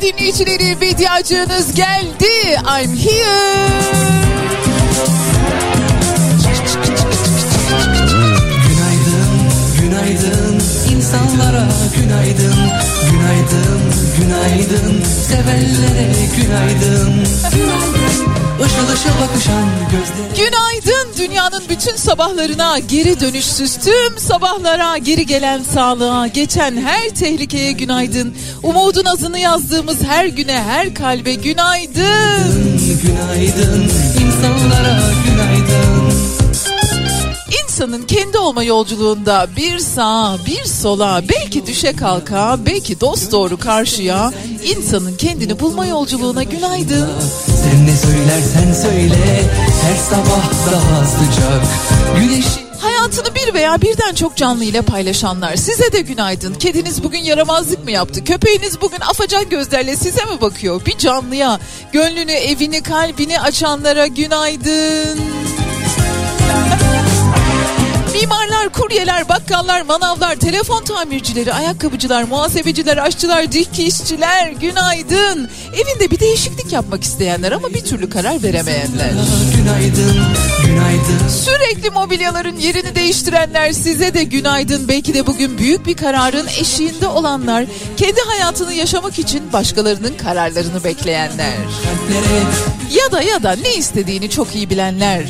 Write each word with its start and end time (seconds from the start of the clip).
sevgili 0.00 0.12
dinleyicileri. 0.12 0.80
Bediacığınız 0.80 1.74
geldi. 1.74 2.26
I'm 2.82 2.96
here. 2.96 3.70
Günaydın, 8.68 9.32
günaydın 9.80 10.62
insanlara 10.96 11.68
günaydın 11.96 12.54
Günaydın, 13.10 13.80
günaydın 14.20 15.02
sevenlere 15.04 16.12
günaydın 16.36 17.24
Işıl 18.66 18.88
ışıl 18.92 19.20
bakışan 19.20 19.68
gözleri 19.90 20.36
Günaydın 20.36 20.69
dünyanın 21.20 21.62
bütün 21.68 21.96
sabahlarına, 21.96 22.78
geri 22.78 23.20
dönüşsüz 23.20 23.76
tüm 23.76 24.18
sabahlara, 24.18 24.98
geri 24.98 25.26
gelen 25.26 25.62
sağlığa, 25.62 26.26
geçen 26.26 26.76
her 26.76 27.08
tehlikeye 27.08 27.72
günaydın. 27.72 28.34
Umudun 28.62 29.04
azını 29.04 29.38
yazdığımız 29.38 30.02
her 30.02 30.26
güne, 30.26 30.62
her 30.62 30.94
kalbe 30.94 31.34
günaydın. 31.34 32.80
Günaydın 33.02 33.90
insanlara 34.20 35.00
günaydın 35.26 36.39
İnsanın 37.80 38.02
kendi 38.02 38.38
olma 38.38 38.62
yolculuğunda 38.62 39.48
bir 39.56 39.78
sağa, 39.78 40.38
bir 40.46 40.64
sola, 40.64 41.22
belki 41.28 41.66
düşe 41.66 41.96
kalka, 41.96 42.58
belki 42.66 43.00
dost 43.00 43.32
doğru 43.32 43.58
karşıya, 43.58 44.32
insanın 44.64 45.16
kendini 45.16 45.60
bulma 45.60 45.86
yolculuğuna 45.86 46.42
günaydın. 46.42 47.10
Sen 47.46 47.86
ne 47.86 47.96
söylersen 47.96 48.72
söyle 48.82 49.50
her 49.82 49.96
sabah 49.96 50.72
daha 50.72 51.04
sıcak 51.04 51.62
Güneşi 52.20 52.60
Hayatını 52.80 53.34
bir 53.34 53.54
veya 53.54 53.82
birden 53.82 54.14
çok 54.14 54.36
canlı 54.36 54.64
ile 54.64 54.82
paylaşanlar 54.82 55.56
size 55.56 55.92
de 55.92 56.00
günaydın. 56.00 56.54
Kediniz 56.54 57.04
bugün 57.04 57.20
yaramazlık 57.20 57.84
mı 57.84 57.90
yaptı? 57.90 58.24
Köpeğiniz 58.24 58.80
bugün 58.80 59.00
afacan 59.00 59.48
gözlerle 59.48 59.96
size 59.96 60.24
mi 60.24 60.40
bakıyor? 60.40 60.80
Bir 60.86 60.98
canlıya, 60.98 61.60
gönlünü, 61.92 62.32
evini, 62.32 62.82
kalbini 62.82 63.40
açanlara 63.40 64.06
günaydın. 64.06 65.20
Mimarlar, 68.12 68.68
kuryeler, 68.72 69.28
bakkallar, 69.28 69.82
manavlar, 69.82 70.36
telefon 70.36 70.84
tamircileri, 70.84 71.52
ayakkabıcılar, 71.54 72.22
muhasebeciler, 72.22 72.96
aşçılar, 72.96 73.52
dikişçiler 73.52 74.50
günaydın. 74.50 75.50
Evinde 75.74 76.10
bir 76.10 76.20
değişiklik 76.20 76.72
yapmak 76.72 77.04
isteyenler 77.04 77.52
ama 77.52 77.74
bir 77.74 77.84
türlü 77.84 78.10
karar 78.10 78.42
veremeyenler. 78.42 79.10
günaydın, 79.56 80.16
günaydın 80.70 81.28
Sürekli 81.28 81.90
mobilyaların 81.90 82.56
yerini 82.56 82.94
değiştirenler 82.94 83.72
size 83.72 84.14
de 84.14 84.24
günaydın. 84.24 84.88
Belki 84.88 85.14
de 85.14 85.26
bugün 85.26 85.58
büyük 85.58 85.86
bir 85.86 85.96
kararın 85.96 86.46
eşiğinde 86.46 87.06
olanlar, 87.06 87.64
kendi 87.96 88.20
hayatını 88.20 88.72
yaşamak 88.72 89.18
için 89.18 89.52
başkalarının 89.52 90.14
kararlarını 90.24 90.84
bekleyenler. 90.84 91.52
Ya 92.94 93.12
da 93.12 93.22
ya 93.22 93.42
da 93.42 93.56
ne 93.62 93.74
istediğini 93.74 94.30
çok 94.30 94.54
iyi 94.54 94.70
bilenler. 94.70 95.24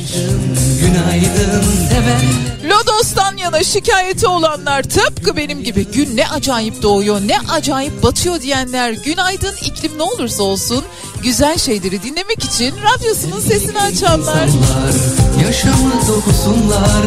günaydın 0.81 1.63
seven 1.89 2.21
Lodos'tan 2.69 3.37
yana 3.37 3.63
şikayeti 3.63 4.27
olanlar 4.27 4.83
tıpkı 4.83 5.37
benim 5.37 5.63
gibi 5.63 5.85
gün 5.85 6.17
ne 6.17 6.27
acayip 6.27 6.81
doğuyor 6.81 7.21
ne 7.25 7.37
acayip 7.51 8.03
batıyor 8.03 8.41
diyenler 8.41 8.91
günaydın 8.91 9.55
iklim 9.61 9.97
ne 9.97 10.03
olursa 10.03 10.43
olsun 10.43 10.85
güzel 11.23 11.57
şeyleri 11.57 12.03
dinlemek 12.03 12.43
için 12.43 12.73
radyosunun 12.83 13.39
sesini 13.39 13.79
açanlar. 13.79 14.47
insanlar 14.47 14.95
Yaşamı 15.43 15.93
dokusunlar 16.07 17.05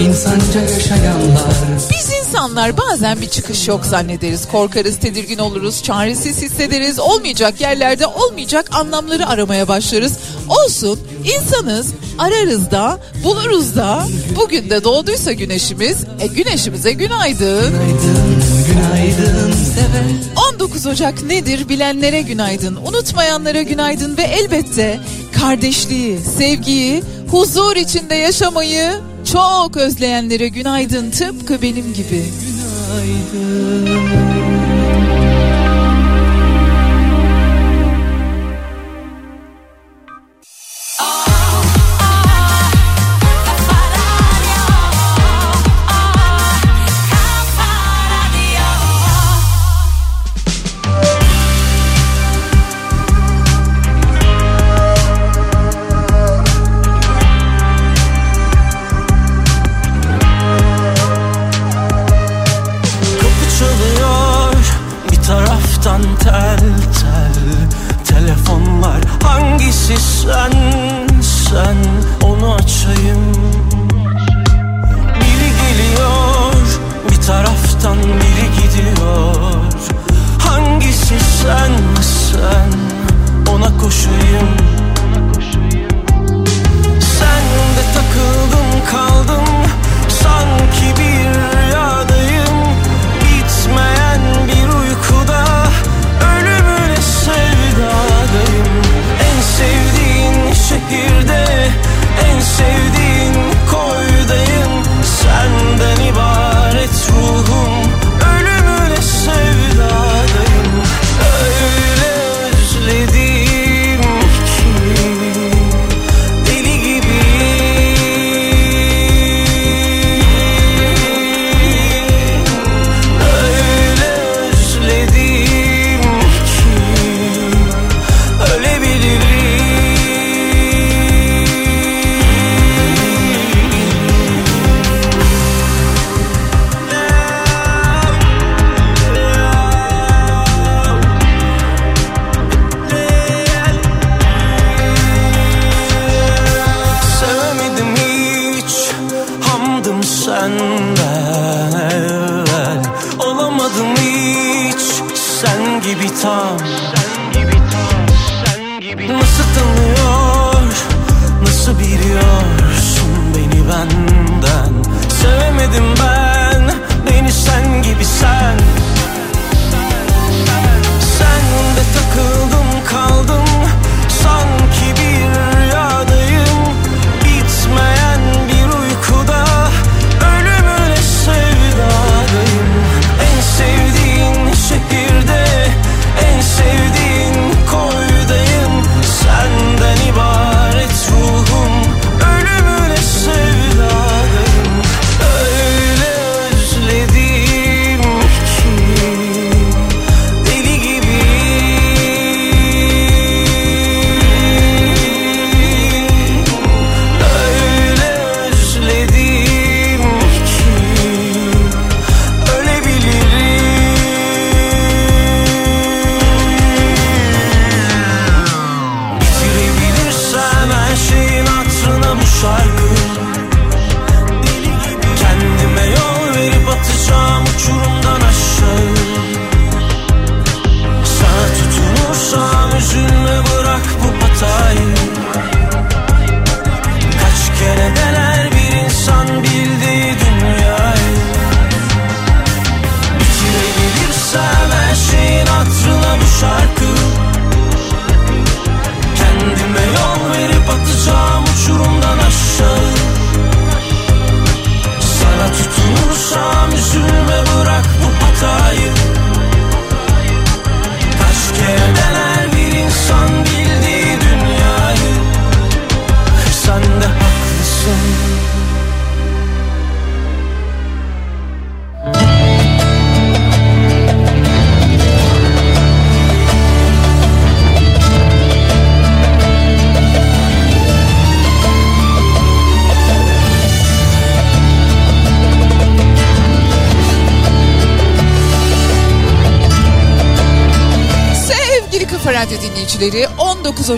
insanca 0.00 0.60
yaşayanlar 0.60 1.54
Biz 1.90 2.13
insanlar 2.34 2.76
bazen 2.76 3.20
bir 3.20 3.28
çıkış 3.28 3.68
yok 3.68 3.86
zannederiz. 3.86 4.48
Korkarız, 4.48 4.98
tedirgin 4.98 5.38
oluruz, 5.38 5.82
çaresiz 5.82 6.42
hissederiz. 6.42 6.98
Olmayacak 6.98 7.60
yerlerde 7.60 8.06
olmayacak 8.06 8.70
anlamları 8.72 9.28
aramaya 9.28 9.68
başlarız. 9.68 10.18
Olsun, 10.48 11.00
insanız, 11.24 11.92
ararız 12.18 12.70
da, 12.70 13.00
buluruz 13.24 13.76
da. 13.76 14.06
Bugün 14.36 14.70
de 14.70 14.84
doğduysa 14.84 15.32
güneşimiz, 15.32 15.96
e 16.20 16.26
güneşimize 16.26 16.92
günaydın. 16.92 17.70
Günaydın, 17.70 18.44
günaydın 18.66 19.52
seven 19.52 20.44
19 20.54 20.86
Ocak 20.86 21.22
nedir 21.22 21.68
bilenlere 21.68 22.22
günaydın, 22.22 22.76
unutmayanlara 22.76 23.62
günaydın 23.62 24.16
ve 24.16 24.22
elbette 24.22 25.00
kardeşliği, 25.40 26.18
sevgiyi, 26.38 27.02
huzur 27.30 27.76
içinde 27.76 28.14
yaşamayı 28.14 28.90
çok 29.24 29.76
özleyenlere 29.76 30.48
günaydın 30.48 31.10
tıpkı 31.10 31.62
benim 31.62 31.92
gibi. 31.94 32.24
Kapı 33.32 34.53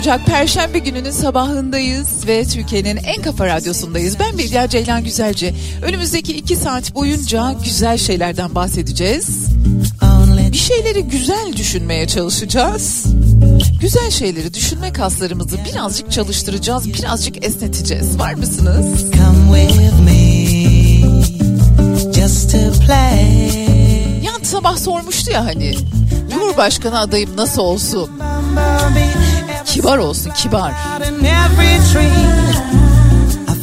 Ocak 0.07 0.25
Perşembe 0.25 0.79
gününün 0.79 1.11
sabahındayız 1.11 2.27
ve 2.27 2.45
Türkiye'nin 2.45 2.97
en 2.97 3.21
kafa 3.21 3.47
radyosundayız. 3.47 4.19
Ben 4.19 4.37
Bediye 4.37 4.67
Ceylan 4.69 5.03
Güzelce. 5.03 5.53
Önümüzdeki 5.83 6.33
2 6.37 6.55
saat 6.55 6.95
boyunca 6.95 7.55
güzel 7.63 7.97
şeylerden 7.97 8.55
bahsedeceğiz. 8.55 9.47
Bir 10.51 10.57
şeyleri 10.57 11.03
güzel 11.03 11.53
düşünmeye 11.57 12.07
çalışacağız. 12.07 13.05
Güzel 13.81 14.11
şeyleri 14.11 14.53
düşünme 14.53 14.93
kaslarımızı 14.93 15.57
birazcık 15.71 16.11
çalıştıracağız, 16.11 16.93
birazcık 16.93 17.45
esneteceğiz. 17.45 18.19
Var 18.19 18.33
mısınız? 18.33 19.11
Yan 24.23 24.43
sabah 24.43 24.77
sormuştu 24.77 25.31
ya 25.31 25.45
hani 25.45 25.75
Cumhurbaşkanı 26.31 26.99
adayım 26.99 27.37
nasıl 27.37 27.61
olsun? 27.61 28.09
Kibar 29.77 29.97
olsun 29.97 30.31
kibar. 30.31 30.73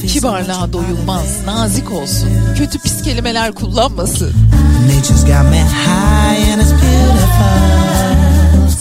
Kibarlığa 0.09 0.73
doyulmaz, 0.73 1.45
nazik 1.47 1.93
olsun. 1.93 2.29
Kötü 2.59 2.79
pis 2.79 3.03
kelimeler 3.03 3.53
kullanmasın. 3.53 4.33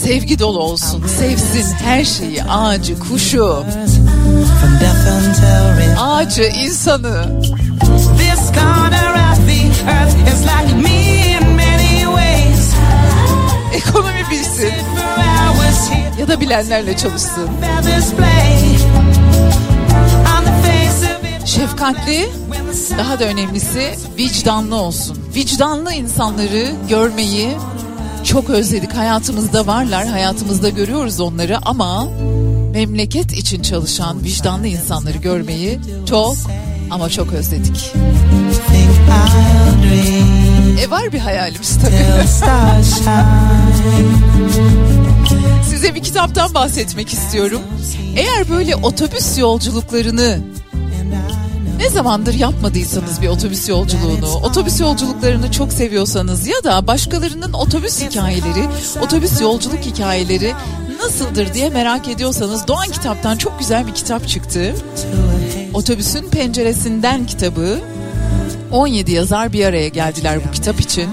Sevgi 0.04 0.40
dolu 0.40 0.60
olsun, 0.60 1.04
sevsin 1.20 1.74
her 1.86 2.04
şeyi, 2.04 2.44
ağacı, 2.44 3.00
kuşu. 3.00 3.66
Ağacı, 6.00 6.44
insanı. 6.44 7.40
This 8.18 8.54
corner 8.54 9.32
of 9.32 9.38
the 9.48 9.92
earth 9.92 10.34
is 10.34 10.42
like 10.42 10.76
me 10.76 11.14
ekonomi 13.74 14.24
bilsin 14.32 14.93
ya 16.20 16.28
da 16.28 16.40
bilenlerle 16.42 16.98
çalışsın. 16.98 17.50
Şefkatli, 21.46 22.30
daha 22.98 23.20
da 23.20 23.24
önemlisi 23.24 23.96
vicdanlı 24.18 24.76
olsun. 24.76 25.18
Vicdanlı 25.36 25.94
insanları 25.94 26.72
görmeyi 26.90 27.50
çok 28.24 28.50
özledik. 28.50 28.94
Hayatımızda 28.94 29.68
varlar, 29.68 30.08
hayatımızda 30.08 30.70
görüyoruz 30.70 31.20
onları 31.20 31.58
ama 31.66 32.08
memleket 32.74 33.32
için 33.32 33.62
çalışan 33.62 34.24
vicdanlı 34.24 34.68
insanları 34.68 35.18
görmeyi 35.18 35.80
çok 36.10 36.36
ama 36.92 37.10
çok 37.10 37.34
özledik. 37.34 37.94
E 40.84 40.90
var 40.92 41.12
bir 41.14 41.20
hayalimiz 41.20 41.80
tabii. 41.82 41.94
Size 45.70 45.96
bir 45.96 46.04
kitaptan 46.04 46.54
bahsetmek 46.54 47.14
istiyorum. 47.14 47.62
Eğer 48.16 48.50
böyle 48.50 48.76
otobüs 48.76 49.38
yolculuklarını 49.38 50.40
ne 51.78 51.90
zamandır 51.90 52.34
yapmadıysanız 52.34 53.22
bir 53.22 53.28
otobüs 53.28 53.70
yolculuğunu, 53.70 54.28
otobüs 54.28 54.80
yolculuklarını 54.80 55.52
çok 55.52 55.74
seviyorsanız 55.74 56.48
ya 56.48 56.64
da 56.64 56.88
başkalarının 56.88 57.54
otobüs 57.54 58.02
hikayeleri, 58.02 58.68
otobüs 59.02 59.42
yolculuk 59.42 59.80
hikayeleri 59.80 60.54
nasıldır 61.04 61.54
diye 61.54 61.70
merak 61.70 62.08
ediyorsanız 62.08 62.68
Doğan 62.68 62.88
Kitap'tan 62.92 63.38
çok 63.38 63.60
güzel 63.60 63.88
bir 63.88 63.94
kitap 63.94 64.28
çıktı. 64.28 64.76
Otobüsün 65.74 66.30
Penceresinden 66.30 67.26
kitabı 67.26 67.80
17 68.72 69.12
yazar 69.12 69.54
bir 69.54 69.66
araya 69.66 69.88
geldiler 69.88 70.40
bu 70.48 70.52
kitap 70.52 70.80
için 70.80 71.10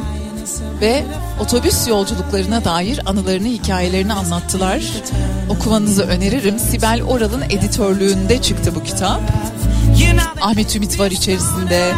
ve 0.81 1.05
otobüs 1.41 1.89
yolculuklarına 1.89 2.65
dair 2.65 3.01
anılarını, 3.07 3.49
hikayelerini 3.49 4.13
anlattılar. 4.13 4.83
Okumanızı 5.49 6.03
öneririm. 6.03 6.59
Sibel 6.59 7.03
Oral'ın 7.03 7.43
editörlüğünde 7.43 8.43
çıktı 8.43 8.75
bu 8.75 8.83
kitap. 8.83 9.21
Ahmet 10.41 10.77
Ümit 10.77 10.99
var 10.99 11.11
içerisinde. 11.11 11.93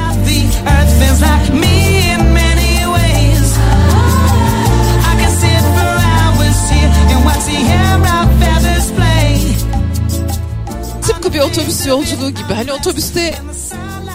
Tıpkı 11.02 11.34
bir 11.34 11.40
otobüs 11.40 11.86
yolculuğu 11.86 12.30
gibi. 12.30 12.54
Hani 12.54 12.72
otobüste 12.72 13.34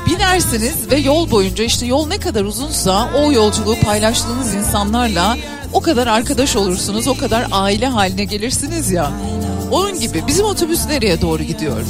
binersiniz 0.08 0.76
ve 0.92 0.96
yol 0.98 1.32
boyunca 1.32 1.64
işte 1.64 1.86
yol 1.86 2.08
ne 2.08 2.18
kadar 2.18 2.44
uzunsa 2.44 3.10
o 3.16 3.32
yolculuğu 3.32 3.76
paylaştığınız 3.86 4.54
insanlarla 4.54 5.38
o 5.74 5.82
kadar 5.82 6.08
arkadaş 6.08 6.56
olursunuz, 6.56 7.08
o 7.08 7.18
kadar 7.18 7.48
aile 7.52 7.88
haline 7.88 8.24
gelirsiniz 8.24 8.92
ya. 8.92 9.12
Onun 9.72 10.00
gibi 10.00 10.24
bizim 10.28 10.46
otobüs 10.46 10.86
nereye 10.86 11.22
doğru 11.22 11.44
gidiyor? 11.44 11.82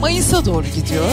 Mayıs'a 0.00 0.44
doğru 0.44 0.66
gidiyor. 0.74 1.04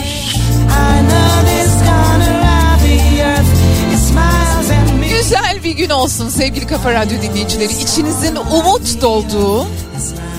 Güzel 5.10 5.64
bir 5.64 5.72
gün 5.72 5.90
olsun 5.90 6.30
sevgili 6.30 6.68
Kafa 6.68 6.94
Radyo 6.94 7.22
dinleyicileri. 7.22 7.74
İçinizin 7.74 8.36
umut 8.36 9.02
dolduğu, 9.02 9.68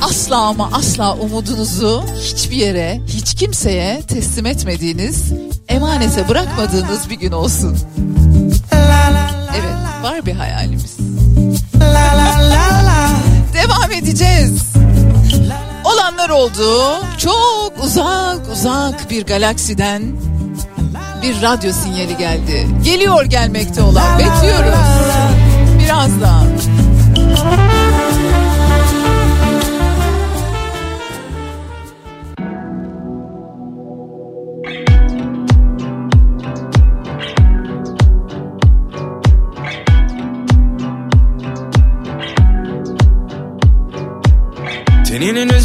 asla 0.02 0.36
ama 0.36 0.70
asla 0.72 1.14
umudunuzu 1.14 2.04
hiçbir 2.20 2.56
yere, 2.56 3.00
hiç 3.06 3.19
kimseye 3.40 4.02
teslim 4.02 4.46
etmediğiniz, 4.46 5.32
emanete 5.68 6.28
bırakmadığınız 6.28 7.10
bir 7.10 7.14
gün 7.14 7.32
olsun. 7.32 7.78
Evet, 9.52 9.74
var 10.02 10.26
bir 10.26 10.32
hayalimiz. 10.32 10.98
Devam 13.54 13.92
edeceğiz. 13.92 14.62
Olanlar 15.84 16.30
oldu. 16.30 16.98
Çok 17.18 17.72
uzak 17.84 18.40
uzak 18.52 19.10
bir 19.10 19.26
galaksiden 19.26 20.02
bir 21.22 21.42
radyo 21.42 21.72
sinyali 21.72 22.16
geldi. 22.16 22.66
Geliyor 22.84 23.24
gelmekte 23.24 23.82
olan. 23.82 24.18
Bekliyoruz. 24.18 24.74
Birazdan. 25.78 26.46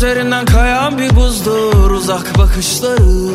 Üzerinden 0.05 0.45
kayan 0.45 0.97
bir 0.97 1.15
buzdur 1.15 1.91
uzak 1.91 2.38
bakışları 2.38 3.31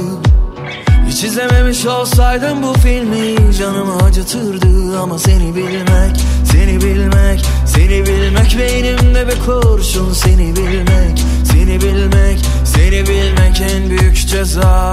Hiç 1.09 1.25
izlememiş 1.25 1.87
olsaydım 1.87 2.63
bu 2.63 2.73
filmi 2.73 3.55
canımı 3.59 3.97
acıtırdı. 3.97 5.01
Ama 5.01 5.19
seni 5.19 5.55
bilmek, 5.55 6.17
seni 6.45 6.81
bilmek, 6.81 7.47
seni 7.67 8.07
bilmek 8.07 8.59
Beynimde 8.59 9.27
bir 9.29 9.41
kurşun. 9.47 10.13
Seni 10.13 10.57
bilmek, 10.57 11.25
seni 11.45 11.81
bilmek, 11.81 12.41
seni 12.65 13.07
bilmek 13.07 13.61
en 13.61 13.91
büyük 13.91 14.29
ceza 14.29 14.93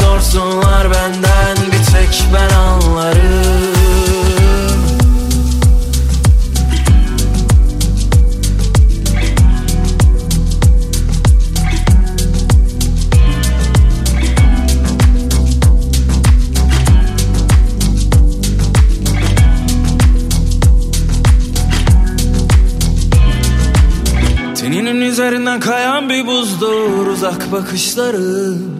sorsunlar 0.00 0.90
benden 0.90 1.56
bir 1.56 1.92
tek 1.92 2.24
ben 2.34 2.54
anlarım. 2.54 3.70
Teninin 24.54 25.00
üzerinden 25.00 25.60
kayan 25.60 26.08
bir 26.08 26.26
buzdur 26.26 27.06
uzak 27.06 27.52
bakışları 27.52 28.79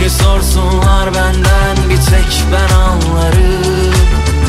Seni 0.00 0.10
sorsunlar 0.10 1.14
benden 1.14 1.90
bir 1.90 1.96
tek 1.96 2.42
ben 2.52 2.74
anlarım 2.74 3.94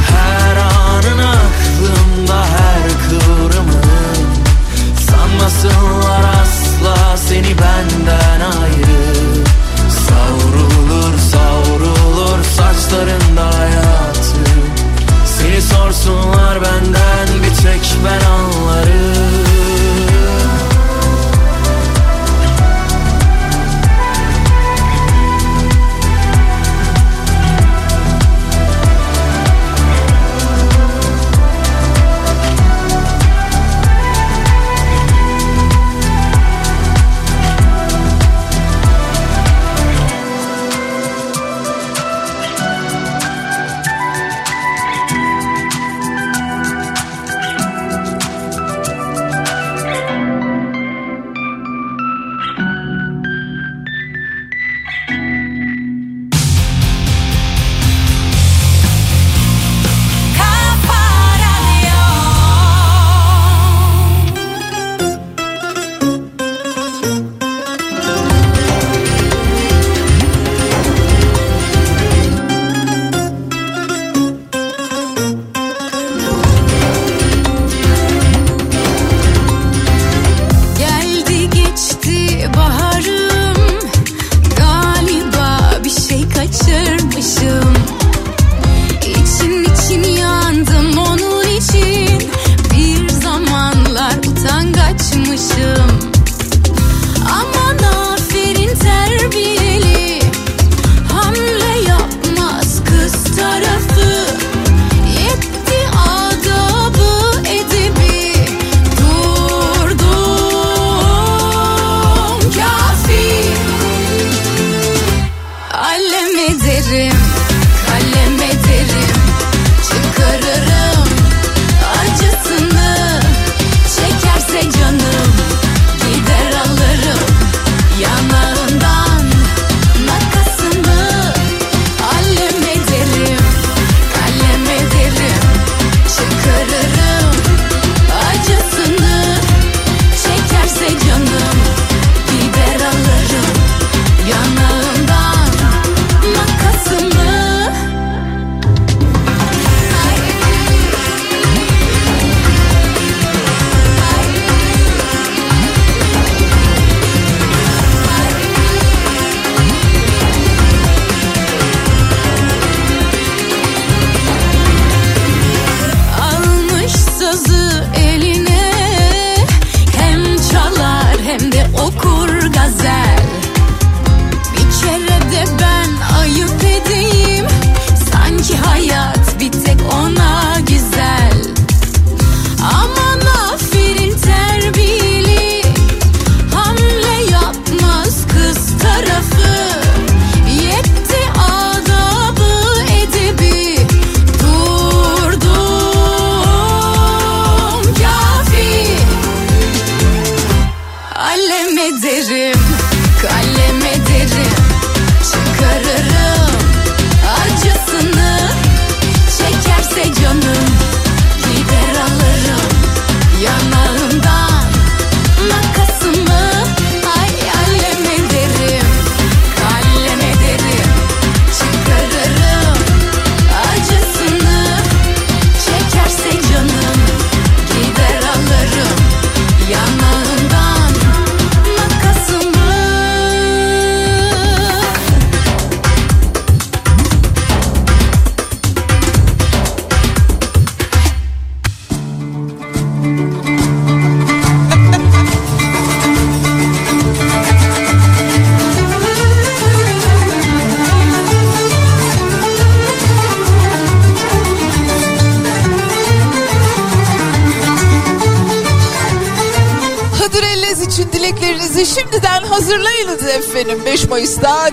Her 0.10 0.56
anın 0.56 1.20
aklımda 1.20 2.46
her 2.46 2.82
kıvrımın 3.10 4.28
Sanmasınlar 4.96 6.24
asla 6.42 7.18
seni 7.18 7.48
benden 7.48 8.40
ayrı. 8.40 9.44
Savrulur 9.90 11.18
savrulur 11.32 12.44
saçlarında 12.44 13.58
hayatı. 13.60 14.38
Seni 15.26 15.62
sorsunlar 15.62 16.62
benden 16.62 17.44
bir 17.44 17.64
tek 17.64 17.96
ben 18.06 18.26
anlarım 18.26 20.11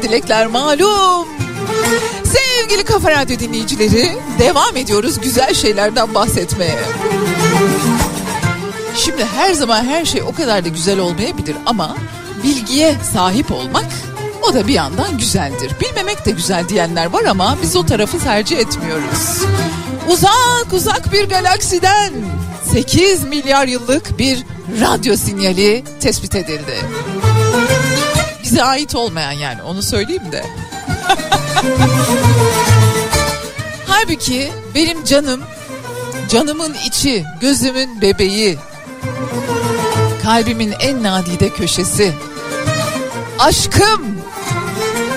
dilekler 0.09 0.47
malum. 0.47 1.29
Sevgili 2.25 2.85
Kafa 2.85 3.11
Radyo 3.11 3.39
dinleyicileri 3.39 4.17
devam 4.39 4.77
ediyoruz 4.77 5.21
güzel 5.21 5.55
şeylerden 5.55 6.15
bahsetmeye. 6.15 6.79
Şimdi 8.97 9.25
her 9.25 9.53
zaman 9.53 9.85
her 9.85 10.05
şey 10.05 10.23
o 10.23 10.33
kadar 10.35 10.65
da 10.65 10.69
güzel 10.69 10.99
olmayabilir 10.99 11.57
ama 11.67 11.97
bilgiye 12.43 12.95
sahip 13.13 13.53
olmak 13.53 13.87
o 14.43 14.55
da 14.55 14.69
bir 14.69 14.73
yandan 14.73 15.19
güzeldir. 15.19 15.73
Bilmemek 15.81 16.27
de 16.27 16.31
güzel 16.31 16.69
diyenler 16.69 17.07
var 17.07 17.25
ama 17.25 17.59
biz 17.63 17.77
o 17.77 17.87
tarafı 17.87 18.19
tercih 18.19 18.59
etmiyoruz. 18.59 19.43
Uzak 20.09 20.73
uzak 20.73 21.13
bir 21.13 21.29
galaksiden 21.29 22.13
8 22.73 23.25
milyar 23.25 23.67
yıllık 23.67 24.19
bir 24.19 24.45
radyo 24.81 25.17
sinyali 25.17 25.85
tespit 26.01 26.35
edildi. 26.35 26.77
Bize 28.49 28.63
ait 28.63 28.95
olmayan 28.95 29.33
yani 29.33 29.63
onu 29.63 29.83
söyleyeyim 29.83 30.33
de. 30.33 30.45
Halbuki 33.87 34.53
benim 34.75 35.05
canım, 35.05 35.41
canımın 36.29 36.75
içi, 36.87 37.25
gözümün 37.41 38.01
bebeği, 38.01 38.59
kalbimin 40.23 40.75
en 40.81 41.03
nadide 41.03 41.49
köşesi, 41.49 42.13
aşkım 43.39 44.19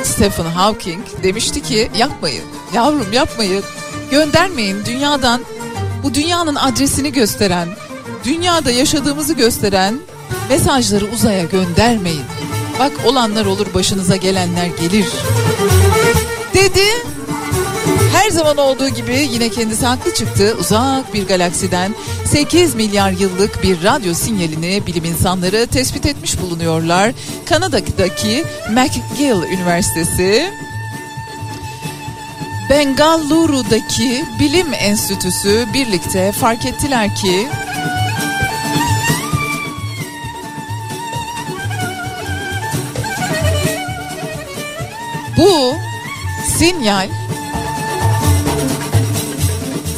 Stephen 0.04 0.46
Hawking 0.46 1.06
demişti 1.24 1.62
ki 1.62 1.92
yapmayın, 1.98 2.46
yavrum 2.74 3.14
yapmayın, 3.14 3.64
göndermeyin 4.12 4.86
dünyadan 4.86 5.42
bu 6.04 6.14
dünyanın 6.14 6.56
adresini 6.56 7.12
gösteren, 7.12 7.68
dünyada 8.26 8.72
yaşadığımızı 8.72 9.34
gösteren 9.34 10.00
mesajları 10.50 11.06
uzaya 11.06 11.44
göndermeyin. 11.44 12.41
Bak 12.80 12.92
olanlar 13.06 13.46
olur 13.46 13.74
başınıza 13.74 14.16
gelenler 14.16 14.66
gelir. 14.66 15.06
Dedi. 16.54 16.84
Her 18.14 18.30
zaman 18.30 18.58
olduğu 18.58 18.90
gibi 18.90 19.28
yine 19.32 19.50
kendisi 19.50 19.86
haklı 19.86 20.14
çıktı. 20.14 20.58
Uzak 20.60 21.14
bir 21.14 21.28
galaksiden 21.28 21.96
8 22.26 22.76
milyar 22.76 23.12
yıllık 23.12 23.64
bir 23.64 23.84
radyo 23.84 24.14
sinyalini 24.14 24.88
bilim 24.88 25.06
insanları 25.06 25.68
tespit 25.68 26.06
etmiş 26.06 26.42
bulunuyorlar. 26.42 27.12
Kanada'daki 27.46 28.44
McGill 28.70 29.44
Üniversitesi 29.54 30.52
Bengaluru'daki 32.70 34.26
bilim 34.40 34.74
enstitüsü 34.74 35.66
birlikte 35.74 36.32
fark 36.32 36.66
ettiler 36.66 37.16
ki 37.16 37.48
sinyal 46.62 47.10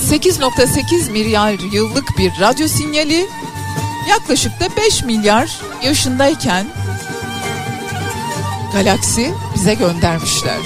8.8 0.10 1.12
milyar 1.12 1.73
yıllık 1.73 2.17
bir 2.17 2.32
radyo 2.39 2.67
sinyali 2.67 3.30
yaklaşık 4.10 4.60
da 4.60 4.65
5 4.78 5.04
milyar 5.04 5.60
yaşındayken 5.84 6.67
galaksi 8.73 9.34
bize 9.56 9.73
göndermişler. 9.73 10.58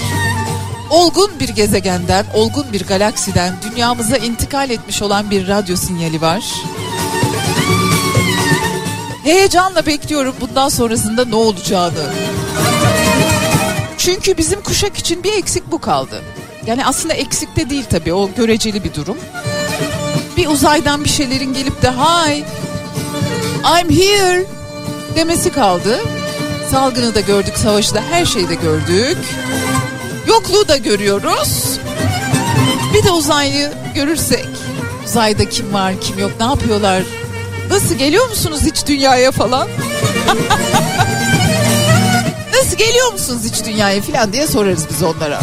Olgun 0.90 1.30
bir 1.40 1.48
gezegenden, 1.48 2.26
olgun 2.34 2.72
bir 2.72 2.86
galaksiden 2.86 3.54
dünyamıza 3.62 4.16
intikal 4.16 4.70
etmiş 4.70 5.02
olan 5.02 5.30
bir 5.30 5.48
radyo 5.48 5.76
sinyali 5.76 6.20
var. 6.20 6.44
Heyecanla 9.24 9.86
bekliyorum 9.86 10.34
bundan 10.40 10.68
sonrasında 10.68 11.24
ne 11.24 11.36
olacağını. 11.36 12.27
Çünkü 14.08 14.38
bizim 14.38 14.60
kuşak 14.60 14.98
için 14.98 15.24
bir 15.24 15.32
eksik 15.32 15.72
bu 15.72 15.80
kaldı. 15.80 16.22
Yani 16.66 16.86
aslında 16.86 17.14
eksik 17.14 17.56
de 17.56 17.70
değil 17.70 17.84
tabii 17.90 18.12
o 18.12 18.30
göreceli 18.36 18.84
bir 18.84 18.94
durum. 18.94 19.16
Bir 20.36 20.46
uzaydan 20.46 21.04
bir 21.04 21.08
şeylerin 21.08 21.54
gelip 21.54 21.82
de 21.82 21.90
hi 21.90 22.44
I'm 23.64 23.90
here 23.90 24.46
demesi 25.16 25.52
kaldı. 25.52 26.00
Salgını 26.70 27.14
da 27.14 27.20
gördük, 27.20 27.58
savaşı 27.58 27.94
da 27.94 28.02
her 28.10 28.24
şeyi 28.24 28.48
de 28.48 28.54
gördük. 28.54 29.18
Yokluğu 30.26 30.68
da 30.68 30.76
görüyoruz. 30.76 31.78
Bir 32.94 33.02
de 33.02 33.10
uzaylı 33.10 33.72
görürsek 33.94 34.48
uzayda 35.06 35.48
kim 35.48 35.72
var 35.72 36.00
kim 36.00 36.18
yok 36.18 36.30
ne 36.40 36.46
yapıyorlar 36.46 37.02
Nasıl 37.70 37.94
geliyor 37.94 38.28
musunuz 38.28 38.60
hiç 38.64 38.86
dünyaya 38.86 39.30
falan? 39.30 39.68
Nasıl 42.58 42.76
geliyor 42.76 43.12
musunuz 43.12 43.42
hiç 43.44 43.64
dünyaya 43.66 44.02
falan 44.02 44.32
diye 44.32 44.46
sorarız 44.46 44.86
biz 44.90 45.02
onlara. 45.02 45.40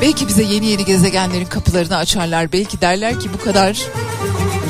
Belki 0.00 0.28
bize 0.28 0.42
yeni 0.42 0.66
yeni 0.66 0.84
gezegenlerin 0.84 1.44
kapılarını 1.44 1.96
açarlar. 1.96 2.52
Belki 2.52 2.80
derler 2.80 3.20
ki 3.20 3.28
bu 3.34 3.44
kadar 3.44 3.78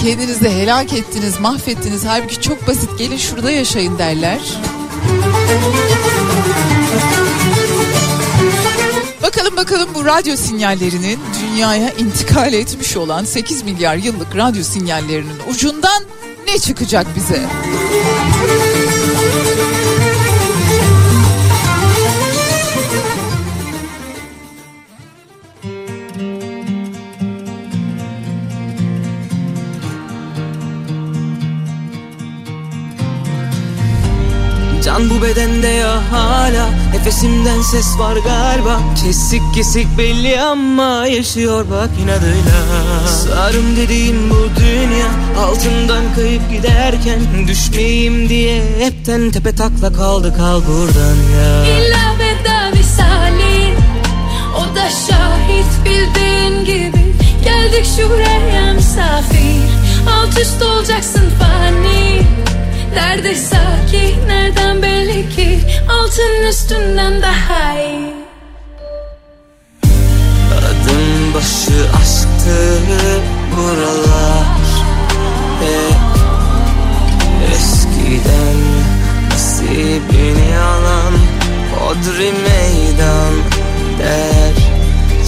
kendinizi 0.03 0.49
helak 0.49 0.93
ettiniz, 0.93 1.41
mahvettiniz. 1.41 2.05
Halbuki 2.07 2.41
çok 2.41 2.67
basit 2.67 2.99
gelin 2.99 3.17
şurada 3.17 3.51
yaşayın 3.51 3.99
derler. 3.99 4.41
Bakalım 9.23 9.57
bakalım 9.57 9.89
bu 9.95 10.05
radyo 10.05 10.37
sinyallerinin 10.37 11.21
dünyaya 11.43 11.91
intikal 11.91 12.53
etmiş 12.53 12.97
olan 12.97 13.25
8 13.25 13.63
milyar 13.63 13.97
yıllık 13.97 14.37
radyo 14.37 14.63
sinyallerinin 14.63 15.39
ucundan 15.51 16.03
ne 16.47 16.59
çıkacak 16.59 17.07
bize? 17.17 17.41
Thank 19.33 19.77
you. 19.77 19.82
Can 34.93 35.11
bu 35.11 35.23
bedende 35.23 35.69
ya 35.69 36.01
hala 36.11 36.71
Nefesimden 36.93 37.63
ses 37.63 37.99
var 37.99 38.17
galiba. 38.17 38.81
Kesik 39.05 39.43
kesik 39.55 39.99
belli 39.99 40.41
ama 40.41 41.07
yaşıyor 41.07 41.65
bak 41.71 41.91
inadıyla. 42.03 42.59
Sarım 43.07 43.77
dediğim 43.77 44.31
bu 44.31 44.61
dünya 44.61 45.07
Altından 45.45 46.15
kayıp 46.17 46.51
giderken 46.51 47.21
Düşmeyeyim 47.49 48.29
diye 48.29 48.63
hepten 48.79 49.31
tepe 49.31 49.55
takla 49.55 49.93
kaldı 49.93 50.35
kal 50.37 50.61
buradan 50.67 51.17
ya. 51.37 51.65
İlla 51.65 52.15
veda 52.19 52.77
misali 52.77 53.75
O 54.57 54.75
da 54.77 54.89
şahit 54.91 55.85
bildiğin 55.85 56.65
gibi. 56.65 57.15
Geldik 57.45 57.87
şuraya 57.97 58.73
misafir 58.73 59.63
Alt 60.11 60.39
üst 60.39 60.63
olacaksın 60.63 61.31
fani 61.39 62.23
Nerede 62.95 63.35
sakin 63.35 64.29
nereden 64.29 64.83
belli 64.83 65.29
ki? 65.29 65.61
Altın 65.91 66.49
üstünden 66.49 67.23
daha 67.23 67.81
iyi. 67.81 68.15
Adım 70.59 71.35
başı 71.35 71.87
aşktı 72.03 72.79
buralar. 73.57 74.47
Hep 75.61 75.97
eskiden 77.53 78.59
nasibini 79.31 80.59
alan 80.59 81.15
Hodri 81.79 82.33
meydan 82.33 83.35
der 83.99 84.55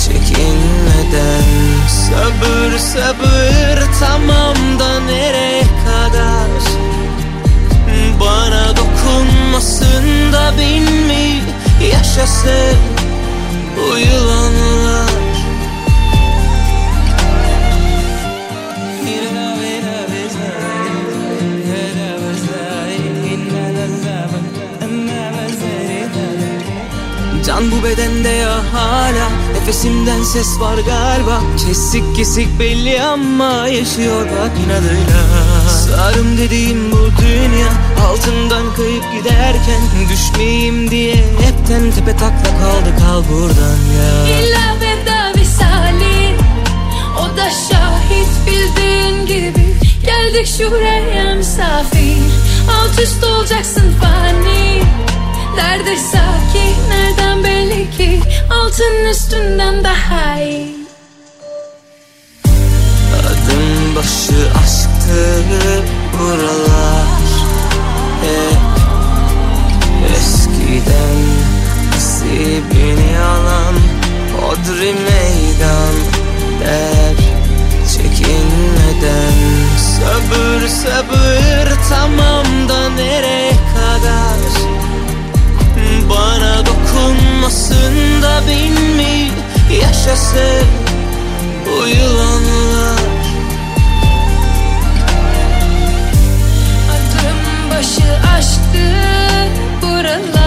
çekinmeden. 0.05 1.44
Sabır 1.88 2.79
sabır 2.79 3.85
tamam 4.00 4.79
da 4.79 5.00
nereye 5.00 5.62
kadar 5.62 6.43
Bana 8.44 8.76
dokunmasın 8.76 10.33
da 10.33 10.52
bin 10.59 10.83
mi 10.83 11.42
yaşasın 11.92 12.78
bu 13.76 13.98
yılanlar. 13.98 15.11
Can 27.46 27.70
bu 27.70 27.85
bedende 27.85 28.28
ya 28.28 28.54
hala 28.72 29.28
Nefesimden 29.54 30.22
ses 30.22 30.61
var 30.61 30.78
galiba. 30.78 31.40
Kesik 31.66 32.16
kesik 32.16 32.59
belli 32.59 33.02
ama 33.02 33.68
Yaşıyor 33.68 34.26
bak 34.26 34.52
inadıyla. 34.66 35.24
Sarım 35.68 36.38
dediğim 36.38 36.92
bu 36.92 37.11
dünya 37.22 37.93
Altından 38.05 38.75
kayıp 38.77 39.05
giderken 39.12 39.81
Düşmeyeyim 40.11 40.90
diye 40.90 41.14
Hepten 41.17 41.90
tepe 41.90 42.17
takla 42.17 42.59
kaldı 42.61 42.97
kal 42.99 43.23
buradan 43.33 43.79
ya. 43.99 44.38
İlla 44.38 44.81
veda 44.81 45.33
misali 45.35 46.37
O 47.19 47.37
da 47.37 47.51
şahit 47.51 48.29
bildiğin 48.47 49.27
gibi. 49.27 49.75
Geldik 50.07 50.47
şuraya 50.47 51.35
misafir 51.35 52.17
Alt 52.71 53.01
üst 53.03 53.25
olacaksın 53.25 53.95
fani. 54.01 54.83
Nerede 55.57 55.97
sakin 55.97 56.90
nereden 56.90 57.45
belli 57.45 57.90
ki? 57.90 58.21
Altın 58.51 59.05
üstünden 59.11 59.85
daha 59.85 60.40
iyi. 60.40 60.77
Adım 63.21 63.97
başı 63.97 64.51
aşktı 64.64 65.43
buralar 66.19 67.13
eskiden 70.85 71.16
Nasibini 71.92 73.18
alan 73.18 73.75
Hodri 74.40 74.92
meydan 74.92 75.94
der 76.61 77.16
Çekinmeden. 77.92 79.35
Sabır 79.79 80.68
sabır 80.68 81.73
tamam 81.88 82.68
da 82.68 82.88
nereye 82.90 83.51
kadar? 83.51 84.64
Bana 86.11 86.66
dokunmasın 86.66 88.23
da 88.23 88.40
bin 88.49 88.97
mi 88.97 89.31
yaşasın 89.81 90.66
bu 91.66 91.87
yılanlar. 91.87 92.99
Adım 96.90 97.70
başı 97.70 98.29
aşktı 98.37 98.87
buralar 99.83 100.43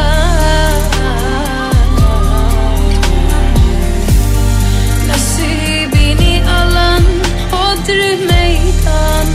hodri 7.87 8.15
meydan 8.27 9.27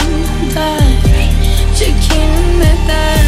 Çekinmeden 1.78 3.21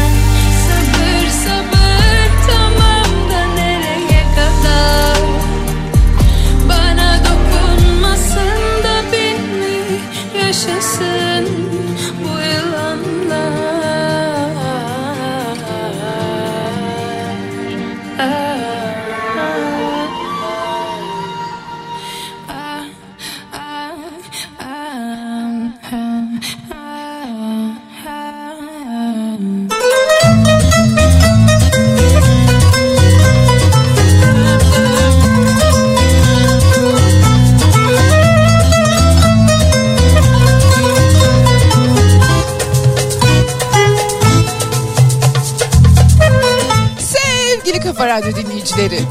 Dinleyicileri. 48.85 49.01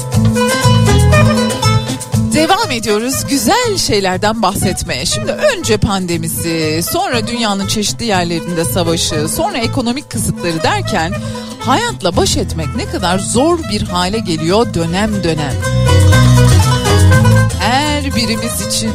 Devam 2.33 2.71
ediyoruz 2.71 3.25
güzel 3.29 3.77
şeylerden 3.77 4.41
bahsetmeye. 4.41 5.05
Şimdi 5.05 5.31
önce 5.31 5.77
pandemisi, 5.77 6.81
sonra 6.91 7.27
dünyanın 7.27 7.67
çeşitli 7.67 8.05
yerlerinde 8.05 8.65
savaşı, 8.65 9.27
sonra 9.29 9.57
ekonomik 9.57 10.09
kısıtları 10.09 10.63
derken 10.63 11.13
hayatla 11.59 12.17
baş 12.17 12.37
etmek 12.37 12.75
ne 12.75 12.85
kadar 12.85 13.19
zor 13.19 13.59
bir 13.71 13.81
hale 13.81 14.19
geliyor 14.19 14.73
dönem 14.73 15.23
dönem. 15.23 15.53
Her 17.59 18.15
birimiz 18.15 18.67
için. 18.67 18.91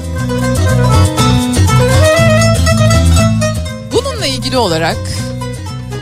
Bununla 3.93 4.27
ilgili 4.27 4.57
olarak 4.57 4.99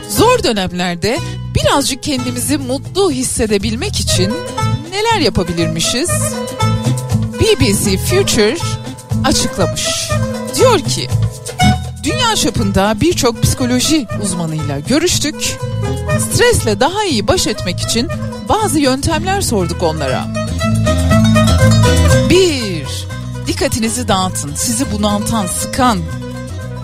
zor 0.09 0.43
dönemlerde 0.43 1.19
birazcık 1.55 2.03
kendimizi 2.03 2.57
mutlu 2.57 3.11
hissedebilmek 3.11 3.99
için 3.99 4.33
neler 5.09 5.21
yapabilirmişiz? 5.21 6.09
BBC 7.39 7.97
Future 7.97 8.57
açıklamış. 9.23 10.09
Diyor 10.55 10.79
ki 10.79 11.07
dünya 12.03 12.35
çapında 12.35 12.95
birçok 13.01 13.43
psikoloji 13.43 14.07
uzmanıyla 14.23 14.79
görüştük. 14.79 15.57
Stresle 16.19 16.79
daha 16.79 17.03
iyi 17.03 17.27
baş 17.27 17.47
etmek 17.47 17.79
için 17.79 18.07
bazı 18.49 18.79
yöntemler 18.79 19.41
sorduk 19.41 19.83
onlara. 19.83 20.27
Bir, 22.29 22.87
dikkatinizi 23.47 24.07
dağıtın. 24.07 24.55
Sizi 24.55 24.91
bunaltan, 24.91 25.47
sıkan 25.47 25.99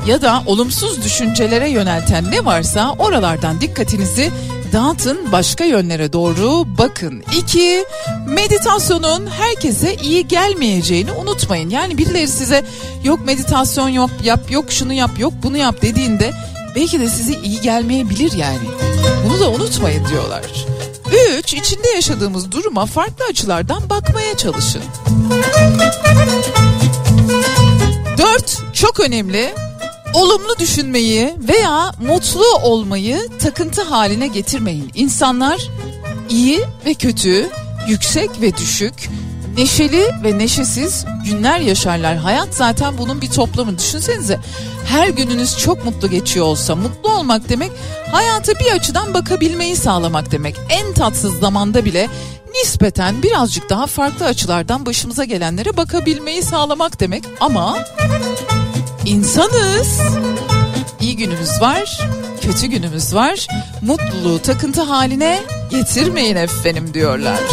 ya 0.08 0.22
da 0.22 0.44
olumsuz 0.46 1.04
düşüncelere 1.04 1.70
yönelten 1.70 2.32
ne 2.32 2.46
varsa 2.46 2.96
oralardan 3.00 3.62
dikkatinizi 3.62 4.32
dağıtın 4.76 5.32
başka 5.32 5.64
yönlere 5.64 6.14
doğru 6.14 6.78
bakın. 6.78 7.24
İki, 7.38 7.86
meditasyonun 8.28 9.28
herkese 9.28 9.96
iyi 9.96 10.28
gelmeyeceğini 10.28 11.12
unutmayın. 11.12 11.70
Yani 11.70 11.98
birileri 11.98 12.28
size 12.28 12.66
yok 13.04 13.26
meditasyon 13.26 13.90
yok 13.90 14.10
yap 14.24 14.52
yok 14.52 14.72
şunu 14.72 14.94
yap 14.94 15.20
yok 15.20 15.34
bunu 15.44 15.58
yap 15.58 15.82
dediğinde 15.82 16.32
belki 16.76 17.00
de 17.00 17.10
size 17.10 17.34
iyi 17.34 17.62
gelmeyebilir 17.62 18.32
yani. 18.32 18.68
Bunu 19.26 19.40
da 19.40 19.50
unutmayın 19.50 20.06
diyorlar. 20.08 20.42
Üç, 21.38 21.54
içinde 21.54 21.88
yaşadığımız 21.88 22.52
duruma 22.52 22.86
farklı 22.86 23.26
açılardan 23.30 23.90
bakmaya 23.90 24.38
çalışın. 24.38 24.82
Dört, 28.18 28.62
çok 28.74 29.00
önemli 29.00 29.54
olumlu 30.16 30.60
düşünmeyi 30.60 31.34
veya 31.48 31.92
mutlu 32.08 32.56
olmayı 32.64 33.30
takıntı 33.40 33.82
haline 33.82 34.28
getirmeyin. 34.28 34.92
İnsanlar 34.96 35.70
iyi 36.30 36.62
ve 36.86 36.94
kötü, 36.94 37.50
yüksek 37.88 38.42
ve 38.42 38.58
düşük, 38.58 39.10
neşeli 39.58 40.10
ve 40.24 40.38
neşesiz 40.38 41.06
günler 41.26 41.60
yaşarlar. 41.60 42.18
Hayat 42.18 42.48
zaten 42.52 42.98
bunun 42.98 43.22
bir 43.22 43.30
toplamı. 43.30 43.78
Düşünsenize 43.78 44.40
her 44.86 45.08
gününüz 45.08 45.58
çok 45.58 45.86
mutlu 45.86 46.10
geçiyor 46.10 46.46
olsa 46.46 46.76
mutlu 46.76 47.10
olmak 47.10 47.50
demek 47.50 47.72
hayata 48.12 48.54
bir 48.60 48.72
açıdan 48.72 49.14
bakabilmeyi 49.14 49.76
sağlamak 49.76 50.32
demek. 50.32 50.56
En 50.70 50.94
tatsız 50.94 51.40
zamanda 51.40 51.86
bile 51.86 52.10
nispeten 52.56 53.24
birazcık 53.24 53.70
daha 53.70 53.88
farklı 53.88 54.26
açılardan 54.26 54.86
başımıza 54.86 55.24
gelenlere 55.24 55.78
bakabilmeyi 55.78 56.44
sağlamak 56.44 57.00
demek 57.00 57.24
ama 57.40 57.78
insanız. 59.06 60.00
İyi 61.02 61.16
günümüz 61.16 61.62
var, 61.62 62.08
kötü 62.42 62.68
günümüz 62.68 63.16
var. 63.16 63.48
Mutluluğu 63.82 64.42
takıntı 64.42 64.82
haline 64.82 65.40
getirmeyin 65.70 66.36
efendim 66.36 66.94
diyorlar. 66.94 67.40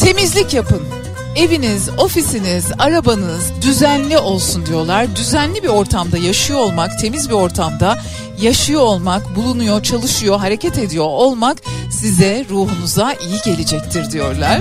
Temizlik 0.00 0.54
yapın. 0.54 1.01
Eviniz, 1.36 1.88
ofisiniz, 1.98 2.64
arabanız 2.78 3.52
düzenli 3.62 4.18
olsun 4.18 4.66
diyorlar. 4.66 5.16
Düzenli 5.16 5.62
bir 5.62 5.68
ortamda 5.68 6.18
yaşıyor 6.18 6.60
olmak, 6.60 6.98
temiz 6.98 7.28
bir 7.28 7.34
ortamda 7.34 7.98
yaşıyor 8.40 8.80
olmak, 8.80 9.36
bulunuyor, 9.36 9.82
çalışıyor, 9.82 10.38
hareket 10.38 10.78
ediyor 10.78 11.04
olmak 11.04 11.58
size, 11.90 12.46
ruhunuza 12.50 13.12
iyi 13.12 13.40
gelecektir 13.44 14.10
diyorlar. 14.10 14.60